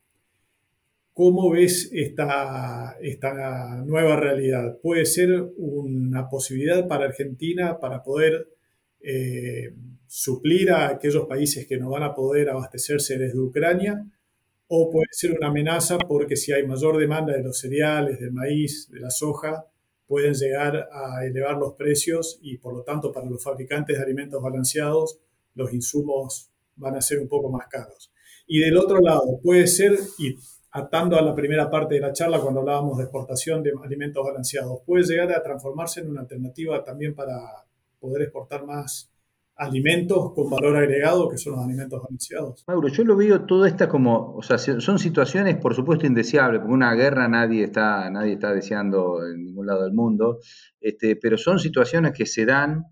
¿cómo 1.14 1.50
ves 1.52 1.90
esta, 1.92 2.98
esta 3.02 3.84
nueva 3.86 4.16
realidad? 4.16 4.78
¿Puede 4.82 5.06
ser 5.06 5.52
una 5.58 6.30
posibilidad 6.30 6.88
para 6.88 7.06
Argentina 7.06 7.80
para 7.80 8.04
poder 8.04 8.50
eh, 9.02 9.74
suplir 10.08 10.72
a 10.72 10.90
aquellos 10.90 11.26
países 11.26 11.66
que 11.66 11.78
no 11.78 11.90
van 11.90 12.04
a 12.04 12.14
poder 12.14 12.50
abastecerse 12.50 13.18
desde 13.18 13.40
Ucrania? 13.40 14.06
O 14.76 14.90
puede 14.90 15.06
ser 15.12 15.38
una 15.38 15.50
amenaza 15.50 16.00
porque 16.00 16.36
si 16.36 16.52
hay 16.52 16.66
mayor 16.66 16.98
demanda 16.98 17.32
de 17.32 17.44
los 17.44 17.60
cereales, 17.60 18.20
del 18.20 18.32
maíz, 18.32 18.90
de 18.90 19.02
la 19.02 19.12
soja, 19.12 19.68
pueden 20.08 20.34
llegar 20.34 20.90
a 20.92 21.24
elevar 21.24 21.58
los 21.58 21.74
precios 21.74 22.40
y 22.42 22.58
por 22.58 22.74
lo 22.74 22.82
tanto 22.82 23.12
para 23.12 23.28
los 23.28 23.44
fabricantes 23.44 23.96
de 23.96 24.04
alimentos 24.04 24.42
balanceados 24.42 25.20
los 25.54 25.72
insumos 25.72 26.50
van 26.76 26.96
a 26.96 27.02
ser 27.02 27.20
un 27.20 27.28
poco 27.28 27.52
más 27.52 27.68
caros. 27.68 28.12
Y 28.48 28.62
del 28.62 28.76
otro 28.76 29.00
lado, 29.00 29.40
puede 29.44 29.68
ser, 29.68 29.96
y 30.18 30.38
atando 30.72 31.18
a 31.18 31.22
la 31.22 31.36
primera 31.36 31.70
parte 31.70 31.94
de 31.94 32.02
la 32.02 32.12
charla 32.12 32.42
cuando 32.42 32.62
hablábamos 32.62 32.98
de 32.98 33.04
exportación 33.04 33.62
de 33.62 33.74
alimentos 33.84 34.26
balanceados, 34.26 34.80
puede 34.88 35.04
llegar 35.04 35.32
a 35.34 35.44
transformarse 35.44 36.00
en 36.00 36.10
una 36.10 36.22
alternativa 36.22 36.84
también 36.84 37.14
para 37.14 37.38
poder 38.00 38.24
exportar 38.24 38.66
más 38.66 39.13
alimentos 39.56 40.34
con 40.34 40.50
valor 40.50 40.78
agregado, 40.78 41.30
que 41.30 41.38
son 41.38 41.54
los 41.54 41.64
alimentos 41.64 42.02
balanceados. 42.02 42.64
Mauro, 42.68 42.88
yo 42.88 43.04
lo 43.04 43.16
veo 43.16 43.46
todo 43.46 43.66
esto 43.66 43.88
como, 43.88 44.36
o 44.36 44.42
sea, 44.42 44.58
son 44.58 45.00
situaciones 45.00 45.58
por 45.58 45.76
supuesto 45.76 46.06
indeseables, 46.06 46.60
porque 46.60 46.74
una 46.74 46.94
guerra 46.96 47.28
nadie 47.28 47.64
está, 47.64 48.10
nadie 48.10 48.34
está 48.34 48.54
deseando 48.54 49.26
en 49.26 49.44
ningún 49.44 49.68
lado 49.68 49.84
del 49.84 49.94
mundo, 49.94 50.40
este, 50.80 51.16
pero 51.16 51.38
son 51.38 51.60
situaciones 51.60 52.14
que 52.14 52.26
se 52.26 52.46
dan 52.46 52.86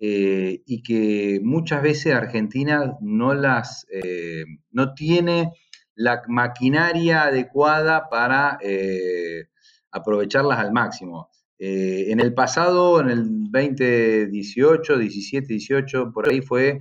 eh, 0.00 0.62
y 0.66 0.82
que 0.82 1.40
muchas 1.42 1.82
veces 1.82 2.14
Argentina 2.14 2.96
no 3.00 3.34
las, 3.34 3.86
eh, 3.90 4.44
no 4.70 4.94
tiene 4.94 5.52
la 5.94 6.22
maquinaria 6.28 7.24
adecuada 7.24 8.08
para 8.08 8.58
eh, 8.62 9.48
aprovecharlas 9.90 10.60
al 10.60 10.72
máximo. 10.72 11.30
Eh, 11.58 12.06
en 12.10 12.20
el 12.20 12.34
pasado, 12.34 13.00
en 13.00 13.10
el 13.10 13.50
2018, 13.50 14.98
17, 14.98 15.46
18, 15.48 16.12
por 16.12 16.28
ahí 16.28 16.40
fue 16.40 16.80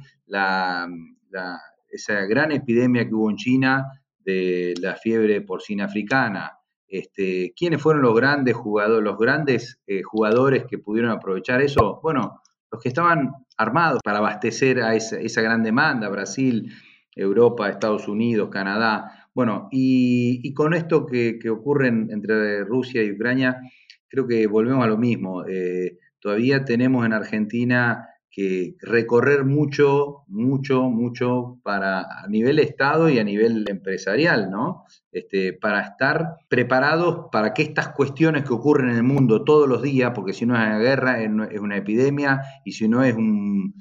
esa 1.89 2.25
gran 2.25 2.51
epidemia 2.51 3.07
que 3.07 3.13
hubo 3.13 3.29
en 3.29 3.37
China 3.37 3.85
de 4.19 4.73
la 4.81 4.95
fiebre 4.95 5.41
porcina 5.41 5.85
africana. 5.85 6.57
Este, 6.87 7.53
¿Quiénes 7.57 7.81
fueron 7.81 8.01
los 8.01 8.15
grandes 8.15 8.55
jugadores, 8.55 9.03
los 9.03 9.17
grandes 9.17 9.79
eh, 9.87 10.01
jugadores 10.03 10.65
que 10.69 10.77
pudieron 10.77 11.11
aprovechar 11.11 11.61
eso? 11.61 11.99
Bueno, 12.01 12.41
los 12.71 12.81
que 12.81 12.89
estaban 12.89 13.31
armados 13.57 13.99
para 14.03 14.19
abastecer 14.19 14.81
a 14.81 14.95
esa, 14.95 15.41
gran 15.41 15.63
demanda, 15.63 16.09
Brasil, 16.09 16.71
Europa, 17.15 17.69
Estados 17.69 18.07
Unidos, 18.07 18.49
Canadá. 18.49 19.29
Bueno, 19.33 19.67
y, 19.71 20.53
con 20.53 20.73
esto 20.73 21.05
que, 21.05 21.39
ocurre 21.49 21.87
entre 21.87 22.63
Rusia 22.63 23.03
y 23.03 23.11
Ucrania, 23.11 23.59
creo 24.07 24.27
que 24.27 24.47
volvemos 24.47 24.83
a 24.83 24.87
lo 24.87 24.97
mismo. 24.97 25.45
Eh, 25.45 25.97
todavía 26.19 26.65
tenemos 26.65 27.05
en 27.05 27.13
Argentina 27.13 28.09
que 28.29 28.75
recorrer 28.81 29.45
mucho, 29.45 30.23
mucho, 30.27 30.83
mucho 30.83 31.59
para 31.63 32.01
a 32.01 32.27
nivel 32.27 32.59
Estado 32.59 33.09
y 33.09 33.17
a 33.17 33.23
nivel 33.23 33.65
empresarial, 33.67 34.51
¿no? 34.51 34.83
Este, 35.11 35.53
para 35.53 35.81
estar 35.81 36.37
preparados 36.47 37.29
para 37.31 37.53
que 37.53 37.63
estas 37.63 37.89
cuestiones 37.89 38.43
que 38.43 38.53
ocurren 38.53 38.91
en 38.91 38.97
el 38.97 39.03
mundo 39.03 39.43
todos 39.43 39.67
los 39.67 39.81
días, 39.81 40.11
porque 40.13 40.33
si 40.33 40.45
no 40.45 40.55
es 40.55 40.67
una 40.67 40.77
guerra, 40.77 41.23
es 41.23 41.59
una 41.59 41.77
epidemia, 41.77 42.41
y 42.63 42.73
si 42.73 42.87
no 42.87 43.03
es 43.03 43.15
un, 43.15 43.73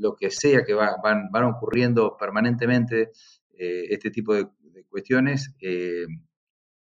lo 0.00 0.16
que 0.16 0.30
sea 0.30 0.64
que 0.64 0.74
van, 0.74 1.30
van, 1.30 1.44
ocurriendo 1.44 2.16
permanentemente, 2.18 3.12
eh, 3.56 3.84
este 3.90 4.10
tipo 4.10 4.34
de, 4.34 4.48
cuestiones, 4.88 5.54
eh, 5.60 6.06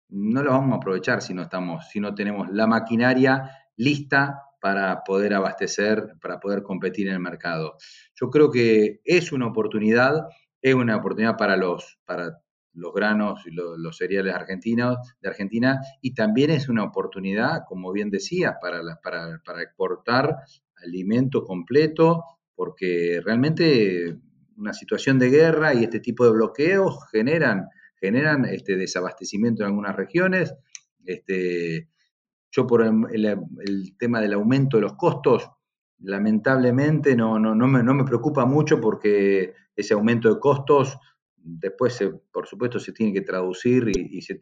no 0.09 0.43
lo 0.43 0.51
vamos 0.51 0.73
a 0.73 0.77
aprovechar 0.77 1.21
si 1.21 1.33
no, 1.33 1.43
estamos, 1.43 1.89
si 1.89 1.99
no 1.99 2.13
tenemos 2.13 2.49
la 2.51 2.67
maquinaria 2.67 3.49
lista 3.77 4.41
para 4.61 5.03
poder 5.03 5.33
abastecer, 5.33 6.15
para 6.21 6.39
poder 6.39 6.63
competir 6.63 7.07
en 7.07 7.13
el 7.13 7.19
mercado. 7.19 7.77
Yo 8.15 8.29
creo 8.29 8.49
que 8.49 9.01
es 9.03 9.31
una 9.31 9.47
oportunidad, 9.47 10.27
es 10.61 10.73
una 10.73 10.95
oportunidad 10.97 11.37
para 11.37 11.55
los, 11.57 11.99
para 12.05 12.39
los 12.73 12.93
granos 12.93 13.45
y 13.45 13.51
los, 13.51 13.97
cereales 13.97 14.33
argentinos, 14.33 14.97
de 15.21 15.29
Argentina 15.29 15.81
y 16.01 16.13
también 16.13 16.49
es 16.49 16.69
una 16.69 16.83
oportunidad, 16.83 17.61
como 17.67 17.91
bien 17.91 18.09
decías, 18.09 18.55
para, 18.61 18.81
para, 19.01 19.41
para 19.45 19.61
exportar 19.61 20.35
alimento 20.83 21.43
completo, 21.43 22.23
porque 22.55 23.21
realmente 23.23 24.17
una 24.57 24.73
situación 24.73 25.19
de 25.19 25.29
guerra 25.29 25.73
y 25.73 25.83
este 25.83 25.99
tipo 25.99 26.25
de 26.25 26.31
bloqueos 26.31 27.05
generan, 27.11 27.67
generan 27.99 28.45
este 28.45 28.77
desabastecimiento 28.77 29.63
en 29.63 29.69
algunas 29.69 29.95
regiones, 29.95 30.53
este, 31.05 31.89
yo 32.51 32.67
por 32.67 32.81
el, 32.83 33.97
tema 33.97 34.21
del 34.21 34.33
aumento 34.33 34.77
de 34.77 34.81
los 34.81 34.93
costos, 34.93 35.49
lamentablemente 35.99 37.15
no, 37.15 37.39
no, 37.39 37.55
no, 37.55 37.67
me, 37.67 37.83
no 37.83 37.93
me 37.93 38.03
preocupa 38.03 38.45
mucho 38.45 38.79
porque 38.79 39.53
ese 39.75 39.93
aumento 39.93 40.33
de 40.33 40.39
costos 40.39 40.97
después, 41.47 42.03
por 42.31 42.47
supuesto, 42.47 42.79
se 42.79 42.91
tiene 42.91 43.13
que 43.13 43.21
traducir 43.21 43.91
y, 43.95 44.21
se 44.21 44.41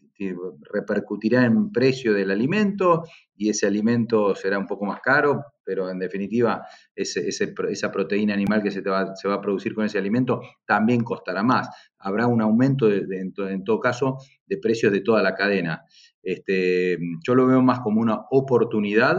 repercutirá 0.72 1.44
en 1.44 1.72
precio 1.72 2.14
del 2.14 2.32
alimento 2.32 3.04
y 3.36 3.50
ese 3.50 3.68
alimento 3.68 4.34
será 4.36 4.58
un 4.58 4.66
poco 4.66 4.86
más 4.86 5.02
caro, 5.02 5.44
pero 5.66 5.90
en 5.90 6.00
definitiva 6.00 6.66
esa 6.96 7.92
proteína 7.92 8.34
animal 8.34 8.64
que 8.64 8.72
se, 8.72 8.82
va, 8.82 9.16
se, 9.16 9.28
a 9.30 9.42
producir 9.42 9.76
con 9.76 9.86
ese 9.86 9.98
alimento 9.98 10.42
también 10.66 11.04
costará 11.04 11.44
más. 11.44 11.70
Habrá 12.00 12.28
un 12.28 12.42
aumento, 12.42 12.90
en, 12.90 13.34
en, 13.38 13.64
todo 13.66 13.80
caso, 13.82 14.18
de 14.46 14.58
precios 14.58 14.94
de 14.94 15.02
toda 15.02 15.22
la 15.22 15.36
cadena. 15.36 15.84
Este, 16.22 16.98
yo 17.28 17.36
lo 17.36 17.46
veo 17.48 17.62
más 17.62 17.82
como 17.82 18.00
una 18.00 18.22
oportunidad 18.32 19.18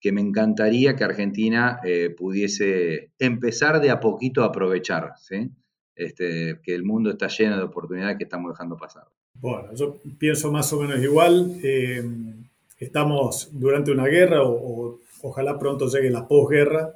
que 0.00 0.12
me 0.12 0.22
encantaría 0.22 0.96
que 0.96 1.04
Argentina 1.04 1.80
eh, 1.84 2.08
pudiese 2.16 3.12
empezar 3.18 3.80
de 3.82 3.90
a 3.90 4.00
poquito 4.00 4.42
a 4.42 4.46
aprovechar, 4.46 5.12
este, 5.96 6.60
que 6.62 6.74
el 6.74 6.84
mundo 6.84 7.10
está 7.10 7.28
lleno 7.28 7.56
de 7.56 7.62
oportunidades 7.62 8.16
que 8.16 8.24
estamos 8.24 8.52
dejando 8.52 8.76
pasar. 8.76 9.04
Bueno, 9.34 9.74
yo 9.74 9.96
pienso 10.18 10.50
más 10.50 10.72
o 10.72 10.80
menos 10.80 11.02
igual. 11.02 11.58
Eh, 11.62 12.02
estamos 12.78 13.50
durante 13.52 13.90
una 13.90 14.06
guerra 14.06 14.42
o, 14.42 15.00
ojalá 15.22 15.58
pronto 15.58 15.86
llegue 15.88 16.10
la 16.10 16.26
posguerra 16.26 16.94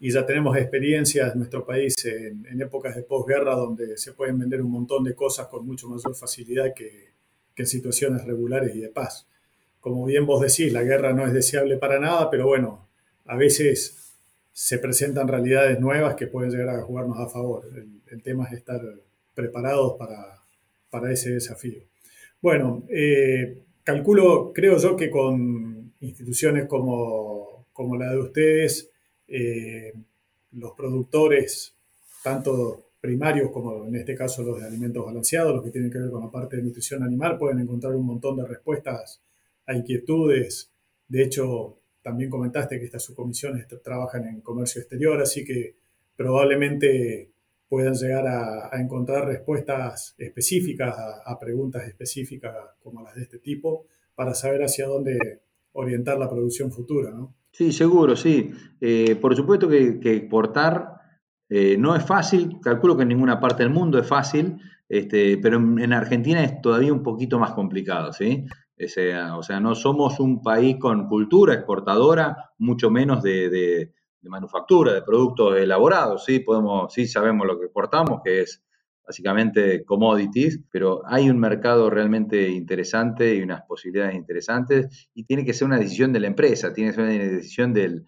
y 0.00 0.10
ya 0.10 0.24
tenemos 0.24 0.56
experiencias 0.56 1.32
en 1.32 1.38
nuestro 1.38 1.66
país 1.66 1.94
en, 2.04 2.46
en 2.46 2.60
épocas 2.60 2.94
de 2.96 3.02
posguerra 3.02 3.54
donde 3.54 3.96
se 3.96 4.12
pueden 4.12 4.38
vender 4.38 4.62
un 4.62 4.70
montón 4.70 5.04
de 5.04 5.14
cosas 5.14 5.48
con 5.48 5.66
mucho 5.66 5.88
mayor 5.88 6.14
facilidad 6.14 6.72
que, 6.74 7.08
que 7.54 7.62
en 7.62 7.66
situaciones 7.66 8.24
regulares 8.24 8.74
y 8.76 8.80
de 8.80 8.88
paz. 8.88 9.26
Como 9.80 10.04
bien 10.04 10.26
vos 10.26 10.40
decís, 10.40 10.72
la 10.72 10.82
guerra 10.82 11.12
no 11.12 11.26
es 11.26 11.32
deseable 11.32 11.76
para 11.76 11.98
nada, 11.98 12.30
pero 12.30 12.46
bueno, 12.46 12.88
a 13.26 13.36
veces 13.36 14.14
se 14.52 14.78
presentan 14.78 15.28
realidades 15.28 15.80
nuevas 15.80 16.14
que 16.14 16.26
pueden 16.26 16.50
llegar 16.50 16.68
a 16.68 16.82
jugarnos 16.82 17.18
a 17.18 17.28
favor. 17.28 17.68
El, 17.74 17.97
tema 18.22 18.46
es 18.46 18.54
estar 18.54 18.80
preparados 19.34 19.94
para, 19.98 20.42
para 20.90 21.12
ese 21.12 21.30
desafío. 21.30 21.82
Bueno, 22.40 22.84
eh, 22.88 23.58
calculo, 23.84 24.52
creo 24.52 24.78
yo 24.78 24.96
que 24.96 25.10
con 25.10 25.92
instituciones 26.00 26.66
como, 26.66 27.66
como 27.72 27.96
la 27.96 28.10
de 28.10 28.18
ustedes, 28.18 28.90
eh, 29.26 29.92
los 30.52 30.72
productores, 30.72 31.74
tanto 32.22 32.84
primarios, 33.00 33.50
como 33.50 33.86
en 33.86 33.96
este 33.96 34.14
caso 34.14 34.42
los 34.42 34.60
de 34.60 34.66
alimentos 34.66 35.04
balanceados, 35.04 35.54
los 35.54 35.64
que 35.64 35.70
tienen 35.70 35.90
que 35.90 35.98
ver 35.98 36.10
con 36.10 36.22
la 36.22 36.30
parte 36.30 36.56
de 36.56 36.62
nutrición 36.62 37.02
animal, 37.02 37.38
pueden 37.38 37.60
encontrar 37.60 37.94
un 37.94 38.06
montón 38.06 38.36
de 38.36 38.46
respuestas 38.46 39.20
a 39.66 39.74
inquietudes. 39.74 40.70
De 41.08 41.22
hecho, 41.22 41.76
también 42.02 42.30
comentaste 42.30 42.78
que 42.78 42.86
estas 42.86 43.02
subcomisiones 43.02 43.66
trabajan 43.82 44.26
en 44.26 44.40
comercio 44.40 44.80
exterior, 44.80 45.20
así 45.20 45.44
que 45.44 45.74
probablemente 46.16 47.28
puedan 47.68 47.94
llegar 47.94 48.26
a, 48.26 48.70
encontrar 48.80 49.26
respuestas 49.26 50.14
específicas 50.18 50.96
a, 51.24 51.38
preguntas 51.38 51.86
específicas 51.86 52.54
como 52.82 53.02
las 53.02 53.14
de 53.14 53.22
este 53.22 53.38
tipo 53.38 53.86
para 54.14 54.34
saber 54.34 54.62
hacia 54.62 54.86
dónde 54.86 55.18
orientar 55.72 56.18
la 56.18 56.28
producción 56.28 56.72
futura, 56.72 57.10
¿no? 57.10 57.34
Sí, 57.52 57.72
seguro, 57.72 58.16
sí. 58.16 58.50
Eh, 58.80 59.16
por 59.16 59.36
supuesto 59.36 59.68
que, 59.68 60.00
exportar 60.02 60.94
eh, 61.48 61.76
no 61.78 61.94
es 61.94 62.04
fácil, 62.04 62.58
calculo 62.62 62.96
que 62.96 63.02
en 63.02 63.08
ninguna 63.08 63.40
parte 63.40 63.62
del 63.62 63.72
mundo 63.72 63.98
es 63.98 64.06
fácil, 64.06 64.58
este, 64.88 65.38
pero 65.38 65.56
en, 65.56 65.92
Argentina 65.92 66.42
es 66.42 66.60
todavía 66.60 66.92
un 66.92 67.02
poquito 67.02 67.38
más 67.38 67.52
complicado, 67.52 68.12
¿sí? 68.12 68.46
o 68.80 69.42
sea, 69.42 69.60
no 69.60 69.74
somos 69.74 70.20
un 70.20 70.40
país 70.40 70.76
con 70.78 71.08
cultura 71.08 71.54
exportadora, 71.54 72.52
mucho 72.58 72.90
menos 72.90 73.22
de, 73.22 73.92
manufactura, 74.22 74.92
de 74.92 75.02
productos 75.02 75.56
elaborados, 75.56 76.24
¿sí? 76.24 76.40
Podemos, 76.40 76.92
sí 76.92 77.06
sabemos 77.06 77.46
lo 77.46 77.58
que 77.58 77.66
exportamos, 77.66 78.20
que 78.24 78.42
es 78.42 78.62
básicamente 79.06 79.84
commodities, 79.84 80.60
pero 80.70 81.02
hay 81.06 81.30
un 81.30 81.38
mercado 81.38 81.88
realmente 81.88 82.48
interesante 82.50 83.34
y 83.34 83.42
unas 83.42 83.62
posibilidades 83.62 84.16
interesantes 84.16 85.08
y 85.14 85.24
tiene 85.24 85.44
que 85.44 85.54
ser 85.54 85.66
una 85.66 85.78
decisión 85.78 86.12
de 86.12 86.20
la 86.20 86.26
empresa, 86.26 86.74
tiene 86.74 86.90
que 86.90 86.96
ser 86.96 87.04
una 87.04 87.14
decisión 87.14 87.72
del, 87.72 88.04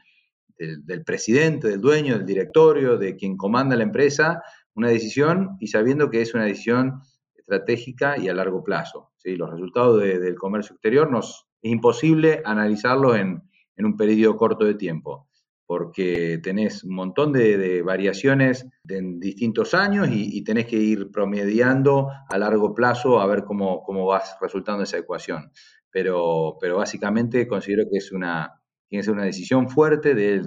del, 0.60 1.04
presidente, 1.04 1.68
del 1.68 1.80
dueño, 1.80 2.18
del 2.18 2.26
directorio, 2.26 2.98
de 2.98 3.16
quien 3.16 3.36
comanda 3.36 3.76
la 3.76 3.82
empresa, 3.82 4.42
una 4.74 4.88
decisión 4.88 5.56
y 5.58 5.68
sabiendo 5.68 6.10
que 6.10 6.20
es 6.20 6.34
una 6.34 6.44
decisión 6.44 7.00
estratégica 7.34 8.18
y 8.18 8.28
a 8.28 8.34
largo 8.34 8.62
plazo. 8.62 9.10
¿sí? 9.16 9.36
Los 9.36 9.50
resultados 9.50 10.00
del 10.00 10.34
comercio 10.36 10.74
exterior 10.74 11.10
nos, 11.10 11.46
es 11.62 11.72
imposible 11.72 12.42
analizarlos 12.44 13.16
en, 13.16 13.42
un 13.82 13.96
periodo 13.96 14.36
corto 14.36 14.66
de 14.66 14.74
tiempo, 14.74 15.29
porque 15.70 16.40
tenés 16.42 16.82
un 16.82 16.96
montón 16.96 17.32
de, 17.32 17.80
variaciones 17.82 18.66
en 18.88 19.20
distintos 19.20 19.72
años 19.72 20.08
y, 20.10 20.42
tenés 20.42 20.66
que 20.66 20.74
ir 20.74 21.12
promediando 21.12 22.08
a 22.28 22.38
largo 22.38 22.74
plazo 22.74 23.20
a 23.20 23.26
ver 23.28 23.44
cómo, 23.44 23.84
cómo 23.84 24.04
vas 24.04 24.36
resultando 24.40 24.82
esa 24.82 24.98
ecuación. 24.98 25.52
Pero, 25.88 26.56
pero 26.60 26.78
básicamente 26.78 27.46
considero 27.46 27.84
que 27.88 27.98
es 27.98 28.10
una, 28.10 28.60
tiene 28.88 29.02
que 29.02 29.04
ser 29.04 29.14
una 29.14 29.26
decisión 29.26 29.68
fuerte 29.68 30.16
de, 30.16 30.42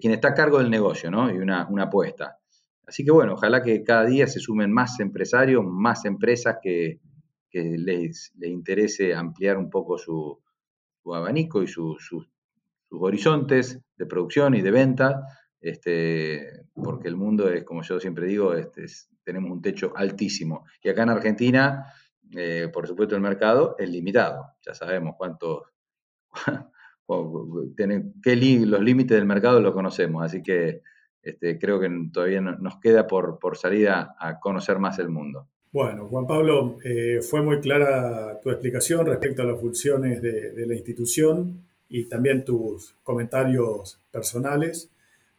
quien 0.00 0.14
está 0.14 0.28
a 0.28 0.34
cargo 0.34 0.56
del 0.56 0.70
negocio, 0.70 1.10
¿no? 1.10 1.30
Y 1.30 1.36
una, 1.36 1.68
apuesta. 1.82 2.38
Así 2.86 3.04
que 3.04 3.10
bueno, 3.10 3.34
ojalá 3.34 3.62
que 3.62 3.84
cada 3.84 4.06
día 4.06 4.26
se 4.26 4.40
sumen 4.40 4.72
más 4.72 5.00
empresarios, 5.00 5.62
más 5.66 6.06
empresas 6.06 6.56
que, 6.62 6.98
les, 7.52 8.32
interese 8.40 9.14
ampliar 9.14 9.58
un 9.58 9.68
poco 9.68 9.98
su, 9.98 10.40
abanico 11.12 11.62
y 11.62 11.66
sus 11.66 12.30
horizontes 12.90 13.80
de 13.96 14.06
producción 14.06 14.54
y 14.54 14.62
de 14.62 14.70
venta, 14.70 15.22
este, 15.60 16.66
porque 16.74 17.08
el 17.08 17.16
mundo 17.16 17.48
es, 17.48 17.64
como 17.64 17.82
yo 17.82 17.98
siempre 17.98 18.26
digo, 18.26 18.54
este, 18.54 18.86
tenemos 19.24 19.50
un 19.50 19.62
techo 19.62 19.92
altísimo. 19.96 20.64
Y 20.82 20.88
acá 20.88 21.02
en 21.02 21.10
Argentina, 21.10 21.86
eh, 22.36 22.68
por 22.72 22.86
supuesto, 22.86 23.14
el 23.14 23.22
mercado 23.22 23.76
es 23.78 23.88
limitado. 23.88 24.52
Ya 24.64 24.74
sabemos 24.74 25.14
cuántos, 25.16 25.62
los 27.08 28.80
límites 28.80 29.16
del 29.16 29.26
mercado 29.26 29.60
lo 29.60 29.72
conocemos, 29.72 30.24
así 30.24 30.42
que 30.42 30.82
este, 31.24 31.58
creo 31.58 31.80
que 31.80 31.88
todavía 32.12 32.40
nos 32.42 32.78
queda 32.80 33.06
por, 33.06 33.38
por 33.38 33.56
salir 33.56 33.88
a, 33.88 34.38
conocer 34.40 34.78
más 34.78 34.98
el 34.98 35.08
mundo. 35.08 35.48
Bueno, 35.72 36.06
Juan 36.06 36.26
Pablo, 36.26 36.76
eh, 36.84 37.20
fue 37.20 37.42
muy 37.42 37.60
clara 37.60 38.38
tu 38.40 38.50
explicación 38.50 39.06
respecto 39.06 39.42
a 39.42 39.46
las 39.46 39.60
funciones 39.60 40.22
de, 40.22 40.66
la 40.66 40.74
institución 40.74 41.64
y 41.88 42.06
también 42.06 42.44
tus 42.44 42.96
comentarios 43.02 44.00
personales. 44.10 44.90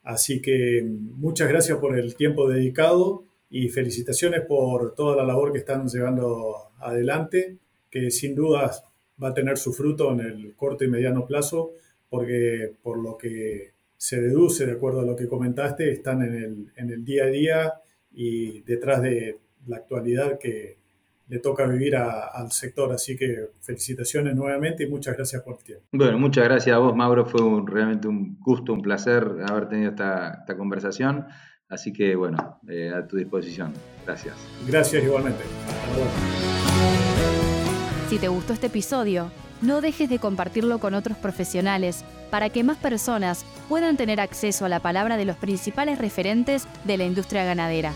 Así 0.03 0.41
que 0.41 0.83
muchas 0.83 1.49
gracias 1.49 1.77
por 1.79 1.97
el 1.97 2.15
tiempo 2.15 2.47
dedicado 2.47 3.23
y 3.49 3.69
felicitaciones 3.69 4.41
por 4.41 4.93
toda 4.95 5.15
la 5.15 5.25
labor 5.25 5.51
que 5.51 5.59
están 5.59 5.87
llevando 5.87 6.71
adelante, 6.79 7.57
que 7.89 8.11
sin 8.11 8.35
dudas 8.35 8.83
va 9.21 9.29
a 9.29 9.33
tener 9.33 9.57
su 9.57 9.73
fruto 9.73 10.11
en 10.11 10.19
el 10.19 10.53
corto 10.55 10.83
y 10.83 10.89
mediano 10.89 11.25
plazo, 11.25 11.71
porque 12.09 12.73
por 12.83 12.97
lo 12.97 13.17
que 13.17 13.71
se 13.97 14.21
deduce, 14.21 14.65
de 14.65 14.73
acuerdo 14.73 15.01
a 15.01 15.05
lo 15.05 15.15
que 15.15 15.27
comentaste, 15.27 15.91
están 15.91 16.21
en 16.21 16.33
el, 16.35 16.71
en 16.75 16.91
el 16.91 17.03
día 17.03 17.23
a 17.23 17.27
día 17.27 17.73
y 18.13 18.61
detrás 18.61 19.01
de 19.01 19.39
la 19.67 19.77
actualidad 19.77 20.37
que 20.37 20.77
le 21.28 21.39
toca 21.39 21.65
vivir 21.65 21.95
al 21.95 22.51
sector. 22.51 22.91
Así 22.91 23.17
que 23.17 23.51
felicitaciones 23.61 24.36
nuevamente 24.36 24.84
y 24.84 24.88
muchas 24.88 25.15
gracias 25.15 25.41
por 25.41 25.57
el 25.57 25.63
tiempo. 25.63 25.86
Bueno, 25.91 26.17
muchas 26.19 26.43
gracias 26.43 26.76
a 26.76 26.80
vos, 26.80 26.95
Mauro. 26.95 27.26
Fue 27.26 27.41
realmente 27.65 28.07
un 28.07 28.38
gusto, 28.39 28.73
un 28.73 28.82
placer 28.82 29.23
haber 29.47 29.67
tenido 29.69 29.91
esta, 29.91 30.39
esta 30.41 30.57
conversación. 30.57 31.26
Así 31.67 31.91
que, 31.91 32.15
bueno, 32.15 32.59
eh, 32.69 32.91
a 32.95 33.07
tu 33.07 33.17
disposición. 33.17 33.73
Gracias. 34.05 34.36
Gracias 34.67 35.03
igualmente. 35.03 35.43
Si 38.07 38.19
te 38.19 38.28
gustó 38.28 38.53
este 38.53 38.67
episodio, 38.67 39.32
no 39.61 39.82
dejes 39.82 40.09
de 40.09 40.19
compartirlo 40.19 40.80
con 40.80 40.93
otros 40.93 41.17
profesionales 41.17 42.05
para 42.30 42.49
que 42.49 42.63
más 42.63 42.78
personas 42.78 43.45
puedan 43.67 43.97
tener 43.97 44.19
acceso 44.19 44.65
a 44.65 44.69
la 44.69 44.80
palabra 44.80 45.17
de 45.17 45.26
los 45.26 45.38
principales 45.38 45.97
referentes 45.97 46.67
de 46.84 46.97
la 46.97 47.05
industria 47.05 47.45
ganadera. 47.45 47.93